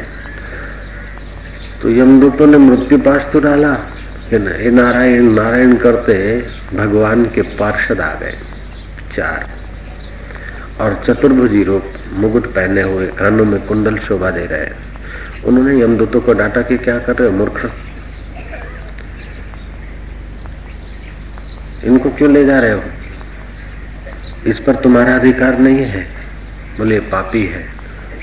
तो 1.83 1.90
यमदूतों 1.90 2.47
ने 2.47 2.59
मृत्यु 2.59 2.99
पास 2.99 3.29
तो 3.33 3.40
डाला 3.40 3.77
नारायण 4.33 5.23
नारायण 5.23 5.77
करते 5.77 6.45
भगवान 6.75 7.25
के 7.25 7.42
पार्षद 7.42 8.01
आ 8.01 8.14
गए। 8.14 8.37
चार। 9.12 9.51
और 10.81 11.03
चतुर्भुजी 11.07 11.62
रूप 11.62 11.85
मुकुट 12.12 12.47
पहने 12.47 12.83
हुए 12.83 13.07
कानों 13.07 13.45
में 13.45 13.66
कुंडल 13.66 13.99
शोभा 13.99 14.31
दे 14.31 14.47
रहे 14.47 14.66
उन्होंने 15.45 15.83
यमदूतों 15.83 16.21
को 16.21 16.33
डांटा 16.33 16.62
कि 16.62 16.79
क्या 16.79 16.99
कर 16.99 17.16
रहे 17.16 17.29
हो, 17.29 17.37
मूर्ख? 17.37 17.71
इनको 21.85 22.11
क्यों 22.11 22.33
ले 22.33 22.45
जा 22.45 22.61
रहे 22.61 22.73
हो? 22.73 22.83
इस 24.47 24.59
पर 24.59 24.75
तुम्हारा 24.75 25.14
अधिकार 25.14 25.59
नहीं 25.59 25.79
है। 25.79 26.07
बोले, 26.79 27.01
पापी 27.01 27.47
है। 27.47 27.62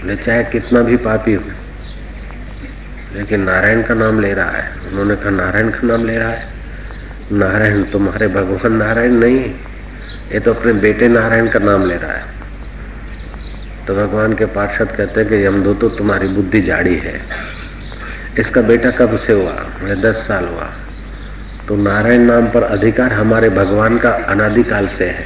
बोले, 0.01 0.15
चाहे 0.15 0.43
कितना 0.43 0.81
भी 0.81 0.97
पापी 0.97 1.33
हो। 1.33 1.43
लेकिन 3.13 3.41
नारायण 3.41 3.83
का 3.83 3.93
नाम 3.93 4.19
ले 4.19 4.33
रहा 4.33 4.49
है। 4.49 4.71
उन्होंने 4.87 5.15
कहा, 5.15 5.29
नारायण 5.29 5.69
का 5.69 5.87
नाम 5.87 6.05
ले 6.05 6.17
रहा 6.17 6.29
है? 6.29 6.47
नारायण 7.31 7.83
तुम्हारे 7.83 8.27
भगवान 8.27 8.73
नारायण 8.73 9.11
नहीं 9.11 9.53
ये 10.31 10.39
तो 10.39 10.53
अपने 10.53 10.73
बेटे 10.73 11.07
नारायण 11.07 11.49
का 11.49 11.59
नाम 11.59 11.85
ले 11.85 11.95
रहा 11.95 12.11
है। 12.11 12.23
तो 13.87 13.95
भगवान 13.95 14.33
के 14.33 14.45
पार्षद 14.45 14.91
कहते 14.91 15.19
हैं 15.19 15.29
कि 15.29 15.45
यमदूतो 15.45 15.89
तुम्हारी 15.89 16.27
बुद्धि 16.27 16.61
जाड़ी 16.61 16.95
है। 16.95 17.21
इसका 18.39 18.61
बेटा 18.61 18.91
कब 18.91 19.17
से 19.17 19.33
हुआ? 19.33 19.51
बोले 19.51 19.95
दस 19.95 20.15
साल 20.15 20.45
हुआ। 20.45 20.69
तो 21.67 21.75
नारायण 21.75 22.21
नाम 22.21 22.47
पर 22.47 22.63
अधिकार 22.63 23.13
हमारे 23.13 23.49
भगवान 23.49 23.97
का 23.97 24.09
अनादिकाल 24.09 24.87
से 24.87 25.05
है। 25.05 25.25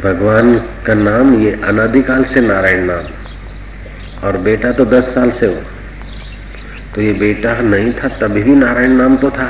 भगवान 0.00 0.58
का 0.86 0.94
नाम 0.94 1.42
ये 1.42 1.60
अनादिकाल 1.64 2.24
से 2.24 2.40
नारायण 2.40 2.84
नाम। 2.84 3.17
और 4.24 4.36
बेटा 4.36 4.72
तो 4.72 4.84
दस 4.84 5.14
साल 5.14 5.30
से 5.30 5.46
हो। 5.46 5.60
तो 6.94 7.00
ये 7.00 7.12
बेटा 7.12 7.60
नहीं 7.60 7.92
था, 7.92 8.08
तभी 8.08 8.42
भी 8.42 8.54
नारायण 8.54 8.92
नाम 8.92 9.16
तो 9.16 9.30
था। 9.30 9.48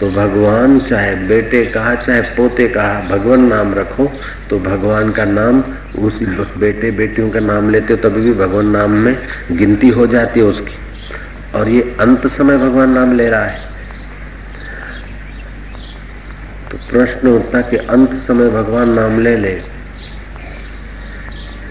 तो 0.00 0.10
भगवान 0.10 0.78
चाहे 0.80 1.14
बेटे 1.28 1.64
कहा, 1.64 1.94
चाहे 1.94 2.20
पोते 2.36 2.68
कहा, 2.68 3.00
भगवान 3.08 3.48
नाम 3.48 3.74
रखो 3.74 4.10
तो 4.50 4.58
भगवान 4.58 5.10
का 5.10 5.24
नाम, 5.24 5.62
उसी 5.98 6.26
बेटे, 6.58 6.90
बेटियों 6.90 7.30
का 7.30 7.40
नाम 7.40 7.70
लेते 7.70 7.92
हो, 7.92 7.98
तभी 8.00 8.20
भी 8.20 8.32
भगवान 8.32 8.66
नाम 8.66 8.90
में 8.90 9.16
गिनती 9.52 9.88
हो 9.88 10.06
जाती 10.06 10.40
है 10.40 10.46
उसकी। 10.46 10.76
और 11.54 11.68
ये 11.68 11.96
अंत 12.00 12.26
समय 12.26 12.58
भगवान 12.58 12.90
नाम 12.90 13.16
ले 13.16 13.28
रहा 13.28 13.44
है। 13.44 13.60
तो 16.70 16.78
प्रश्न 16.90 17.28
उठता 17.28 17.60
कि 17.60 17.76
अंत 17.76 18.14
समय 18.26 18.48
भगवान 18.50 18.88
नाम 18.88 19.20
ले 19.20 19.36
ले 19.36 19.60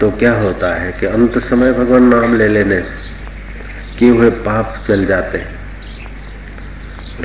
तो 0.02 0.10
क्या 0.10 0.32
होता 0.34 0.74
है 0.74 0.92
कि 0.92 1.06
अंत 1.06 1.38
समय 1.38 1.72
भगवान 1.72 2.02
नाम 2.02 2.34
ले 2.36 2.48
लेने 2.48 2.82
से 2.82 2.94
किए 3.98 4.10
हुए 4.10 4.30
पाप 4.30 4.84
चल 4.88 5.04
जाते 5.06 5.38
हैं? 5.38 5.52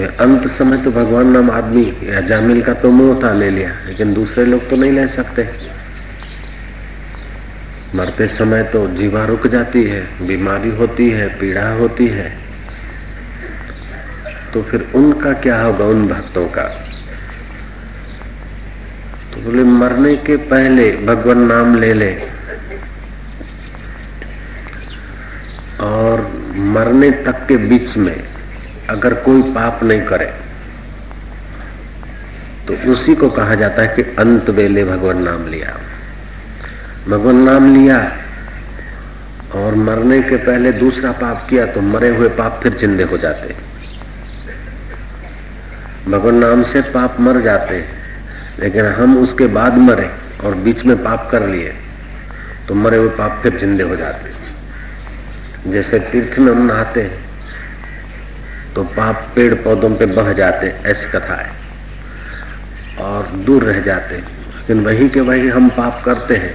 अंत 0.07 0.47
समय 0.47 0.77
तो 0.77 0.91
भगवान 0.91 1.27
नाम 1.27 1.51
आदमी 1.51 1.83
या 2.03 2.21
जामिल 2.21 2.61
का 2.61 2.73
तो 2.73 2.91
मुँह 2.91 3.23
था 3.23 3.33
ले 3.33 3.49
लिया, 3.49 3.71
लेकिन 3.87 4.13
दूसरे 4.13 4.45
लोग 4.45 4.69
तो 4.69 4.75
नहीं 4.75 4.91
ले 4.91 5.07
सकते। 5.07 5.47
मरते 7.95 8.27
समय 8.27 8.63
तो 8.63 8.87
जीवा 8.87 9.25
रुक 9.25 9.47
जाती 9.47 9.83
है, 9.83 10.27
बीमारी 10.27 10.69
होती 10.69 11.09
है, 11.09 11.27
पीड़ा 11.39 11.69
होती 11.69 12.07
है। 12.07 12.37
तो 14.53 14.61
फिर 14.61 14.91
उनका 14.95 15.33
क्या 15.33 15.61
होगा, 15.61 15.85
उन 15.85 16.07
भक्तों 16.07 16.47
का? 16.47 16.63
तो 19.33 19.41
बोले, 19.41 19.63
मरने 19.63 20.15
के 20.15 20.37
पहले 20.37 20.91
भगवान 20.91 21.39
नाम 21.39 21.75
ले 21.75 21.93
ले 21.93 22.37
और 25.81 26.21
मरने 26.97 27.09
तक 27.23 27.45
के 27.47 27.55
बीच 27.69 27.95
में 27.97 28.15
अगर 28.89 29.13
कोई 29.23 29.41
पाप 29.53 29.83
नहीं 29.83 30.01
करे 30.01 30.25
तो 32.67 32.73
उसी 32.91 33.15
को 33.15 33.29
कहा 33.29 33.55
जाता 33.55 33.81
है 33.81 33.95
कि 33.95 34.01
अंत 34.19 34.49
वेले 34.49 34.83
भगवान 34.85 35.21
नाम 35.23 35.47
लिया। 35.47 35.75
भगवान 37.07 37.35
नाम 37.39 37.73
लिया 37.73 37.99
और 39.55 39.75
मरने 39.77 40.21
के 40.21 40.35
पहले 40.37 40.71
दूसरा 40.73 41.11
पाप 41.21 41.45
किया 41.49 41.65
तो 41.73 41.81
मरे 41.83 42.09
हुए 42.15 42.29
पाप 42.39 42.59
फिर 42.63 42.73
जिंदे 42.75 43.03
हो 43.03 43.17
जाते। 43.17 43.55
भगवान 46.07 46.35
नाम 46.35 46.63
से 46.63 46.81
पाप 46.89 47.19
मर 47.19 47.41
जाते, 47.41 47.83
लेकिन 48.59 48.85
हम 48.93 49.17
उसके 49.17 49.47
बाद 49.53 49.77
मरे 49.79 50.09
और 50.43 50.55
बीच 50.65 50.83
में 50.85 50.97
पाप 51.03 51.29
कर 51.31 51.47
लिए 51.47 51.73
तो 52.67 52.75
मरे 52.75 52.97
हुए 52.97 53.09
पाप 53.17 53.39
फिर 53.43 53.57
जिंदे 53.57 53.83
हो 53.83 53.95
जाते। 53.95 54.35
जैसे 55.65 55.99
तीर्थ 56.01 56.37
में 56.39 56.51
हम 56.51 56.65
नहाते 56.65 57.01
हैं 57.01 57.25
तो 58.75 58.83
पाप 58.85 59.27
पेड़ 59.35 59.53
पौधों 59.55 59.89
पे 59.95 60.05
बह 60.07 60.31
जाते, 60.33 60.67
ऐसी 60.67 61.07
कथा 61.09 61.35
है। 61.35 61.51
और 62.99 63.27
दूर 63.45 63.63
रह 63.63 63.79
जाते 63.81 64.15
लेकिन 64.15 64.85
वही 64.85 65.09
के 65.09 65.19
वही 65.21 65.47
हम 65.49 65.69
पाप 65.71 66.01
करते 66.05 66.35
हैं 66.35 66.53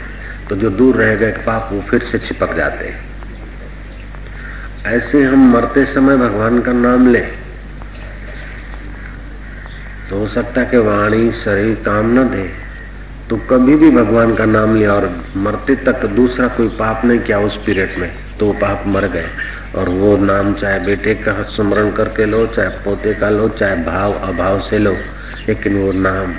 तो 0.49 0.57
जो 0.57 0.71
दूर 0.73 0.97
रह 0.97 1.15
गए 1.17 1.33
पाप 1.47 1.69
वो 1.73 1.81
फिर 1.81 2.03
से 2.03 2.19
चिपक 2.19 2.55
जाते 2.57 2.89
हैं। 2.89 3.01
ऐसे 4.89 5.23
हम 5.25 5.53
मरते 5.53 5.85
समय 5.87 6.17
भगवान 6.19 6.61
का 6.61 6.73
नाम 6.73 7.07
ले 7.09 7.21
तो 10.11 10.19
हो 10.19 10.27
सकता 10.29 10.65
कि 10.65 10.77
वाणी, 10.79 11.31
शरीर, 11.35 11.75
काम 11.85 12.19
न 12.19 12.29
दे 12.29 12.51
तो 13.31 13.37
कभी 13.51 13.77
भी 13.77 13.91
भगवान 13.91 14.35
का 14.35 14.45
नाम 14.47 14.77
लिया 14.77 14.93
और 14.95 15.09
मरते 15.39 15.77
तक 15.85 16.05
दूसरा 16.17 16.49
कोई 16.57 16.69
पाप 16.79 17.05
नहीं 17.05 17.21
किया 17.21 17.39
उस 17.41 17.57
पीरियड 17.67 17.97
में। 17.99 18.11
तो 18.43 18.53
पाप 18.53 18.87
मर 18.87 19.07
गए। 19.07 19.29
और 19.75 19.89
वो 19.89 20.17
नाम 20.17 20.55
चाहे 20.55 20.79
बेटे 20.79 21.15
का 21.15 21.33
स्मरण 21.43 21.91
करके 21.91 22.25
लो, 22.27 22.47
चाहे 22.47 22.69
पोते 22.69 23.15
का 23.15 23.29
लो, 23.31 23.49
चाहे 23.49 23.77
भाव 23.77 24.13
अभाव 24.13 24.61
से 24.61 24.79
लो, 24.79 24.93
लेकिन 25.49 25.77
वो 25.77 25.93
नाम 25.93 26.33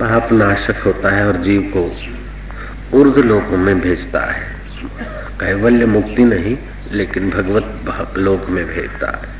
पाप 0.00 0.32
नाशक 0.32 0.82
होता 0.86 1.10
है 1.10 1.26
और 1.26 1.36
जीव 1.36 1.70
को 1.76 1.84
उर्द 2.98 3.18
लोकों 3.18 3.56
में 3.56 3.80
भेजता 3.80 4.20
है। 4.20 4.42
कैवल्य 5.40 5.86
मुक्ति 5.86 6.24
नहीं, 6.24 6.56
लेकिन 6.92 7.30
भगवत 7.30 8.18
लोक 8.18 8.50
में 8.50 8.64
भेजता 8.66 9.10
है। 9.10 9.32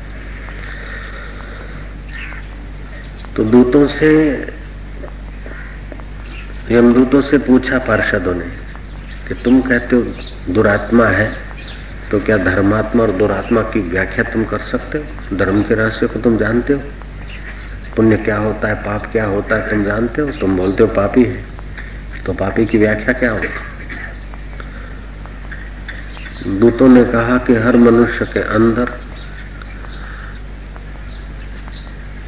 तो 3.35 3.43
दूतों 3.43 3.87
से, 3.87 4.11
यमदूतों 6.71 7.21
से 7.21 7.37
पूछा 7.37 7.77
पार्षदों 7.77 8.35
ने 8.35 8.64
कि 9.27 9.33
तुम 9.33 9.61
कहते 9.61 9.95
हो 9.95 10.01
दुरात्मा 10.53 11.05
है 11.07 11.29
तो 12.11 12.19
क्या 12.19 12.37
धर्मात्मा 12.37 13.03
और 13.03 13.11
दुरात्मा 13.11 13.61
की 13.61 13.79
व्याख्या 13.89 14.23
तुम 14.23 14.43
कर 14.45 14.59
सकते 14.61 14.97
हो? 14.97 15.37
धर्म 15.37 15.61
के 15.63 15.75
रहस्य 15.75 16.07
को 16.07 16.19
तुम 16.19 16.37
जानते 16.37 16.73
हो? 16.73 16.81
पुण्य 17.95 18.17
क्या 18.17 18.37
होता 18.37 18.67
है, 18.67 18.75
पाप 18.75 19.05
क्या 19.11 19.25
होता 19.25 19.55
है, 19.55 19.69
तुम 19.69 19.83
जानते 19.83 20.21
हो? 20.21 20.31
तुम 20.31 20.57
बोलते 20.57 20.83
हो 20.83 20.89
पापी 20.89 21.23
है 21.23 21.43
तो 22.25 22.33
पापी 22.33 22.65
की 22.65 22.77
व्याख्या 22.77 23.13
क्या 23.13 23.31
होगी? 23.31 23.47
दूतों 26.59 26.87
ने 26.89 27.03
कहा 27.05 27.37
कि 27.37 27.55
हर 27.55 27.75
मनुष्य 27.77 28.25
के 28.25 28.39
अंदर 28.55 28.85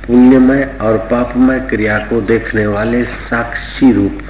पुण्यमय 0.08 0.64
और 0.82 0.98
पापमय 1.12 1.60
क्रिया 1.60 1.98
को 2.00 2.22
देखने 2.22 2.66
वाले 2.68 3.04
साक्षी 3.06 3.92
रूप 3.92 4.22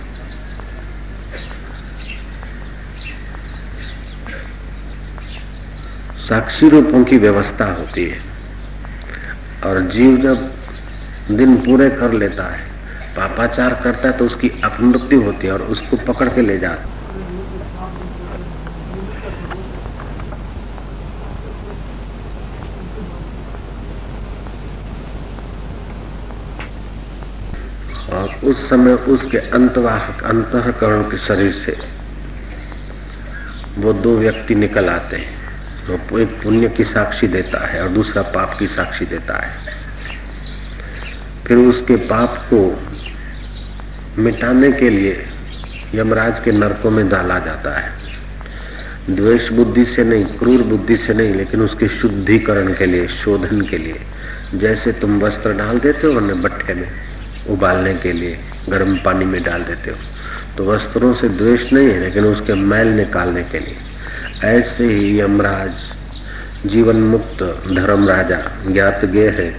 साक्षी 6.27 6.69
रूपों 6.69 7.03
की 7.03 7.17
व्यवस्था 7.17 7.65
होती 7.73 8.03
है। 8.05 8.19
और 9.65 9.79
जीव 9.91 10.17
जब 10.17 11.37
दिन 11.37 11.55
पूरे 11.57 11.89
कर 11.89 12.13
लेता 12.13 12.43
है, 12.45 12.59
पापाचार 13.17 13.73
करता 13.83 14.07
है 14.07 14.17
तो 14.17 14.25
उसकी 14.25 14.49
अपमृत्यु 14.63 15.21
होती 15.21 15.47
है 15.47 15.53
और 15.53 15.61
उसको 15.75 15.97
पकड़ 16.07 16.27
के 16.29 16.41
ले 16.41 16.57
जाता 16.57 16.95
और 28.17 28.35
उस 28.43 28.69
समय 28.69 28.93
उसके 29.15 29.37
अंतवाहक, 29.37 30.23
अंतकरण 30.25 31.01
के 31.09 31.17
शरीर 31.17 31.51
से 31.55 31.77
वो 33.77 33.93
दो 33.95 34.17
व्यक्ति 34.17 34.55
निकल 34.55 34.89
आते 34.89 35.17
हैं। 35.17 35.36
वो 35.89 36.19
एक 36.19 36.27
पुण्य 36.27 36.69
की 36.69 36.83
साक्षी 36.83 37.27
देता 37.27 37.67
है 37.67 37.81
और 37.81 37.89
दूसरा 37.89 38.21
पाप 38.21 38.59
की 38.59 38.67
साक्षी 38.67 39.05
देता 39.05 39.45
है। 39.45 39.57
फिर 41.47 41.57
उसके 41.57 41.95
पाप 41.95 42.47
को 42.53 42.83
मिटाने 44.21 44.71
के 44.71 44.89
लिए 44.89 45.25
यमराज 45.95 46.39
के 46.39 46.51
नरकों 46.51 46.91
में 46.91 47.09
डाला 47.09 47.39
जाता 47.39 47.79
है। 47.79 47.91
द्वेष 49.09 49.49
बुद्धि 49.49 49.85
से 49.85 50.03
नहीं, 50.03 50.25
क्रूर 50.25 50.61
बुद्धि 50.61 50.97
से 50.97 51.13
नहीं, 51.13 51.33
लेकिन 51.33 51.61
उसके 51.61 51.87
शुद्धिकरण 51.87 52.73
के 52.73 52.85
लिए, 52.85 53.07
शोधन 53.07 53.61
के 53.61 53.77
लिए। 53.77 54.01
जैसे 54.55 54.91
तुम 54.91 55.19
वस्त्र 55.19 55.53
डाल 55.53 55.79
देते 55.79 56.07
हो 56.07 56.13
अन्य 56.13 56.33
भट्ठे 56.33 56.73
में 56.73 56.91
उबालने 57.49 57.93
के 57.93 58.11
लिए, 58.11 58.39
गर्म 58.69 58.97
पानी 58.97 59.25
में 59.25 59.43
डाल 59.43 59.63
देते 59.63 59.91
हो। 59.91 59.97
तो 60.57 60.71
वस्त्रों 60.71 61.13
से 61.13 61.29
द्वेष 61.29 61.73
नहीं 61.73 61.89
है, 61.89 61.99
लेकिन 61.99 62.25
उसके 62.25 62.53
मैल 62.53 62.87
निकालने 62.87 63.43
के 63.43 63.59
लिए। 63.59 63.77
ऐसे 64.45 64.85
ही 64.85 65.19
यमराज 65.19 66.69
जीवन 66.69 66.95
मुक्त 67.03 67.43
धर्म 67.67 68.07
राजा 68.09 68.37
ज्ञात 68.67 69.05
गे 69.05 69.27
है। 69.29 69.49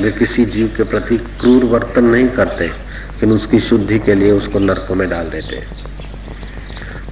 वे 0.00 0.10
किसी 0.12 0.44
जीव 0.44 0.72
के 0.76 0.82
प्रति 0.84 1.16
क्रूर 1.40 1.64
वर्तन 1.64 2.04
नहीं 2.04 2.28
करते, 2.28 2.66
लेकिन 2.66 3.32
उसकी 3.32 3.60
शुद्धि 3.60 3.98
के 3.98 4.14
लिए 4.14 4.30
उसको 4.30 4.58
नरकों 4.58 4.94
में 4.94 5.08
डाल 5.10 5.30
देते 5.30 5.62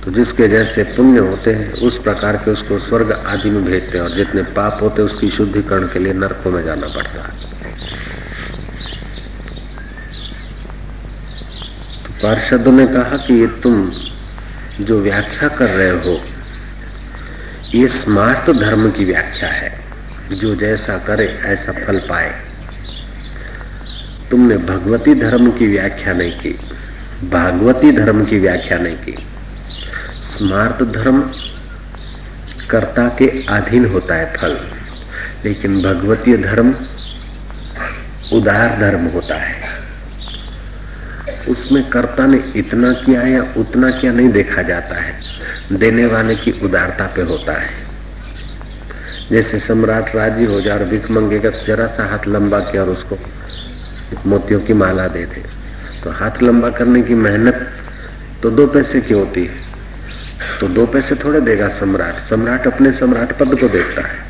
तो 0.04 0.10
जिसके 0.12 0.48
जैसे 0.48 0.82
पुण्य 0.96 1.18
होते 1.20 1.52
हैं, 1.52 1.72
उस 1.82 1.98
प्रकार 1.98 2.36
के 2.36 2.50
उसको 2.50 2.78
स्वर्ग 2.78 3.10
आदि 3.12 3.50
में 3.50 3.64
भेजते 3.64 3.98
हैं, 3.98 4.04
और 4.04 4.10
जितने 4.10 4.42
पाप 4.54 4.82
होते 4.82 5.02
हैं, 5.02 5.08
उसकी 5.08 5.30
शुद्धिकरण 5.30 5.86
के 5.86 5.98
लिए 5.98 6.12
नरकों 6.12 6.50
में 6.50 6.62
जाना 6.64 6.88
पड़ता 6.88 7.22
है। 7.22 7.34
तो 12.04 12.12
पार्षदों 12.22 12.72
ने 12.72 12.86
कहा 12.86 13.16
कि 13.16 13.34
ये 13.34 13.46
तुम 13.62 13.90
जो 14.80 15.00
व्याख्या 15.00 15.48
कर 15.48 15.70
रहे 15.70 15.90
हो 15.90 16.20
ये 17.76 17.88
स्मार्त 17.88 18.50
धर्म 18.50 18.90
की 18.90 19.04
व्याख्या 19.04 19.48
है 19.48 19.70
जो 20.32 20.54
जैसा 20.54 20.96
करे, 20.98 21.26
ऐसा 21.44 21.72
फल 21.72 21.98
पाए। 21.98 22.30
तुमने 24.30 24.56
भगवती 24.56 25.14
धर्म 25.14 25.50
की 25.50 25.66
व्याख्या 25.66 26.12
नहीं 26.12 26.32
की, 26.32 26.52
भागवती 27.30 27.90
धर्म 27.92 28.24
की 28.24 28.38
व्याख्या 28.38 28.78
नहीं 28.78 28.96
की। 28.96 29.16
स्मार्त 30.38 30.82
धर्म 30.82 31.20
कर्ता 32.70 33.08
के 33.08 33.28
अधीन 33.48 33.86
होता 33.86 34.14
है 34.14 34.32
फल, 34.36 34.58
लेकिन 35.44 35.82
भगवतीय 35.82 36.36
धर्म 36.36 36.74
उदार 38.32 38.80
धर्म 38.80 39.06
होता 39.06 39.34
है। 39.34 39.54
उसमें 41.48 41.88
कर्ता 41.90 42.26
ने 42.26 42.44
इतना 42.56 42.92
किया 42.92 43.22
या 43.22 43.46
उतना 43.56 43.90
किया 43.90 44.12
नहीं 44.12 44.28
देखा 44.28 44.62
जाता 44.62 45.00
है। 45.02 45.14
देने 45.72 46.06
वाले 46.06 46.34
की 46.34 46.50
उदारता 46.62 47.06
पे 47.06 47.22
होता 47.22 47.52
है। 47.52 47.70
जैसे 49.30 49.58
सम्राट 49.58 50.16
राज़ी 50.16 50.44
हो 50.44 50.60
जाए 50.60 50.78
और 50.78 50.84
भिख 50.84 51.10
मंगेगा 51.10 51.50
तो 51.50 51.66
जरा 51.66 51.86
सा 51.86 52.06
हाथ 52.06 52.26
लंबा 52.28 52.60
किया 52.60 52.82
और 52.82 52.88
उसको 52.88 53.18
मोतियों 54.26 54.60
की 54.60 54.72
माला 54.72 55.08
दे 55.08 55.24
दे। 55.26 55.42
तो 56.04 56.10
हाथ 56.10 56.42
लंबा 56.42 56.68
करने 56.70 57.02
की 57.02 57.14
मेहनत 57.14 57.68
तो 58.42 58.50
दो 58.50 58.66
पैसे 58.66 59.00
की 59.00 59.14
होती 59.14 59.44
है। 59.44 59.64
तो 60.60 60.68
दो 60.68 60.86
पैसे 60.86 61.14
थोड़े 61.14 61.40
देगा 61.40 61.68
सम्राट। 61.68 62.18
सम्राट 62.18 62.66
अपने 62.66 62.92
सम्राट 62.92 63.32
पद 63.32 63.58
को 63.60 63.68
देखता 63.68 64.02
है। 64.02 64.24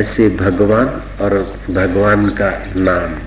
ऐसे 0.00 0.28
भगवान 0.28 0.86
और 1.20 1.56
भगवान 1.70 2.28
का 2.28 2.50
नाम। 2.76 3.18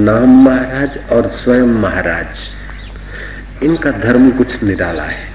नाम 0.00 0.44
महाराज 0.44 0.98
और 1.12 1.30
स्वयं 1.30 1.66
महाराज। 1.80 3.62
इनका 3.62 3.90
धर्म 3.90 4.30
कुछ 4.30 4.62
निराला 4.62 5.02
है। 5.02 5.33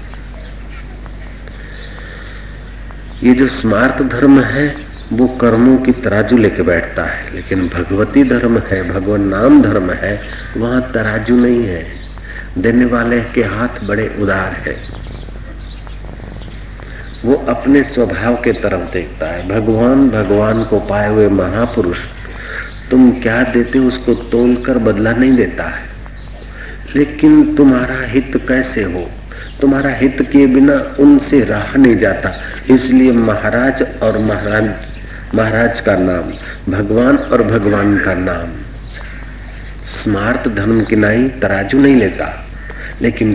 ये 3.22 3.34
जो 3.34 3.48
स्मार्त 3.48 4.02
धर्म 4.02 4.40
है, 4.40 4.76
वो 5.12 5.28
कर्मों 5.28 5.76
की 5.78 5.92
तराजू 5.92 6.36
लेके 6.36 6.62
बैठता 6.62 7.04
है। 7.04 7.34
लेकिन 7.34 7.68
भगवती 7.68 8.24
धर्म 8.24 8.58
है, 8.58 8.92
भगवान 8.92 9.20
नाम 9.20 9.62
धर्म 9.62 9.90
है, 9.90 10.20
वहाँ 10.56 10.90
तराजू 10.94 11.36
नहीं 11.36 11.64
है। 11.64 11.86
देने 12.58 12.84
वाले 12.84 13.20
के 13.20 13.42
हाथ 13.42 13.84
बड़े 13.84 14.16
उदार 14.20 14.52
है। 14.52 14.76
वो 17.24 17.34
अपने 17.48 17.82
स्वभाव 17.82 18.34
के 18.34 18.52
तरफ़ 18.52 18.92
देखता 18.92 19.26
है। 19.26 19.48
भगवान 19.48 20.10
भगवान 20.10 20.64
को 20.64 20.80
पाए 20.80 21.08
हुए 21.10 21.28
महापुरुष, 21.28 21.98
तुम 22.90 23.10
क्या 23.10 23.42
देते 23.42 23.78
उसको 23.78 24.14
तोल 24.14 24.56
कर 24.56 24.78
बदला 24.78 25.12
नहीं 25.12 25.36
देता 25.36 25.64
है। 25.64 25.82
लेकिन 26.96 27.56
तुम्हारा 27.56 28.06
हित 28.06 28.32
कैसे 28.48 28.82
हो? 28.82 29.10
तुम्हारा 29.60 29.90
हित 29.94 30.22
के 30.22 30.46
बिना 30.46 30.74
उनसे 31.00 31.40
रहा 31.44 31.76
नहीं 31.76 31.96
जाता। 31.96 32.32
इसलिए 32.70 33.12
महाराज 33.12 33.82
और 34.02 34.18
महाराज 34.20 34.70
महाराज 35.34 35.80
का 35.80 35.96
नाम, 35.96 36.30
भगवान 36.72 37.16
और 37.16 37.42
भगवान 37.42 37.96
का 37.98 38.14
नाम। 38.14 38.48
स्मार्ट 39.94 40.48
धर्म 40.48 40.82
की 40.84 40.96
नाई 40.96 41.28
तराजू 41.42 41.78
नहीं 41.78 41.96
लेता, 41.96 42.32
लेकिन 43.02 43.34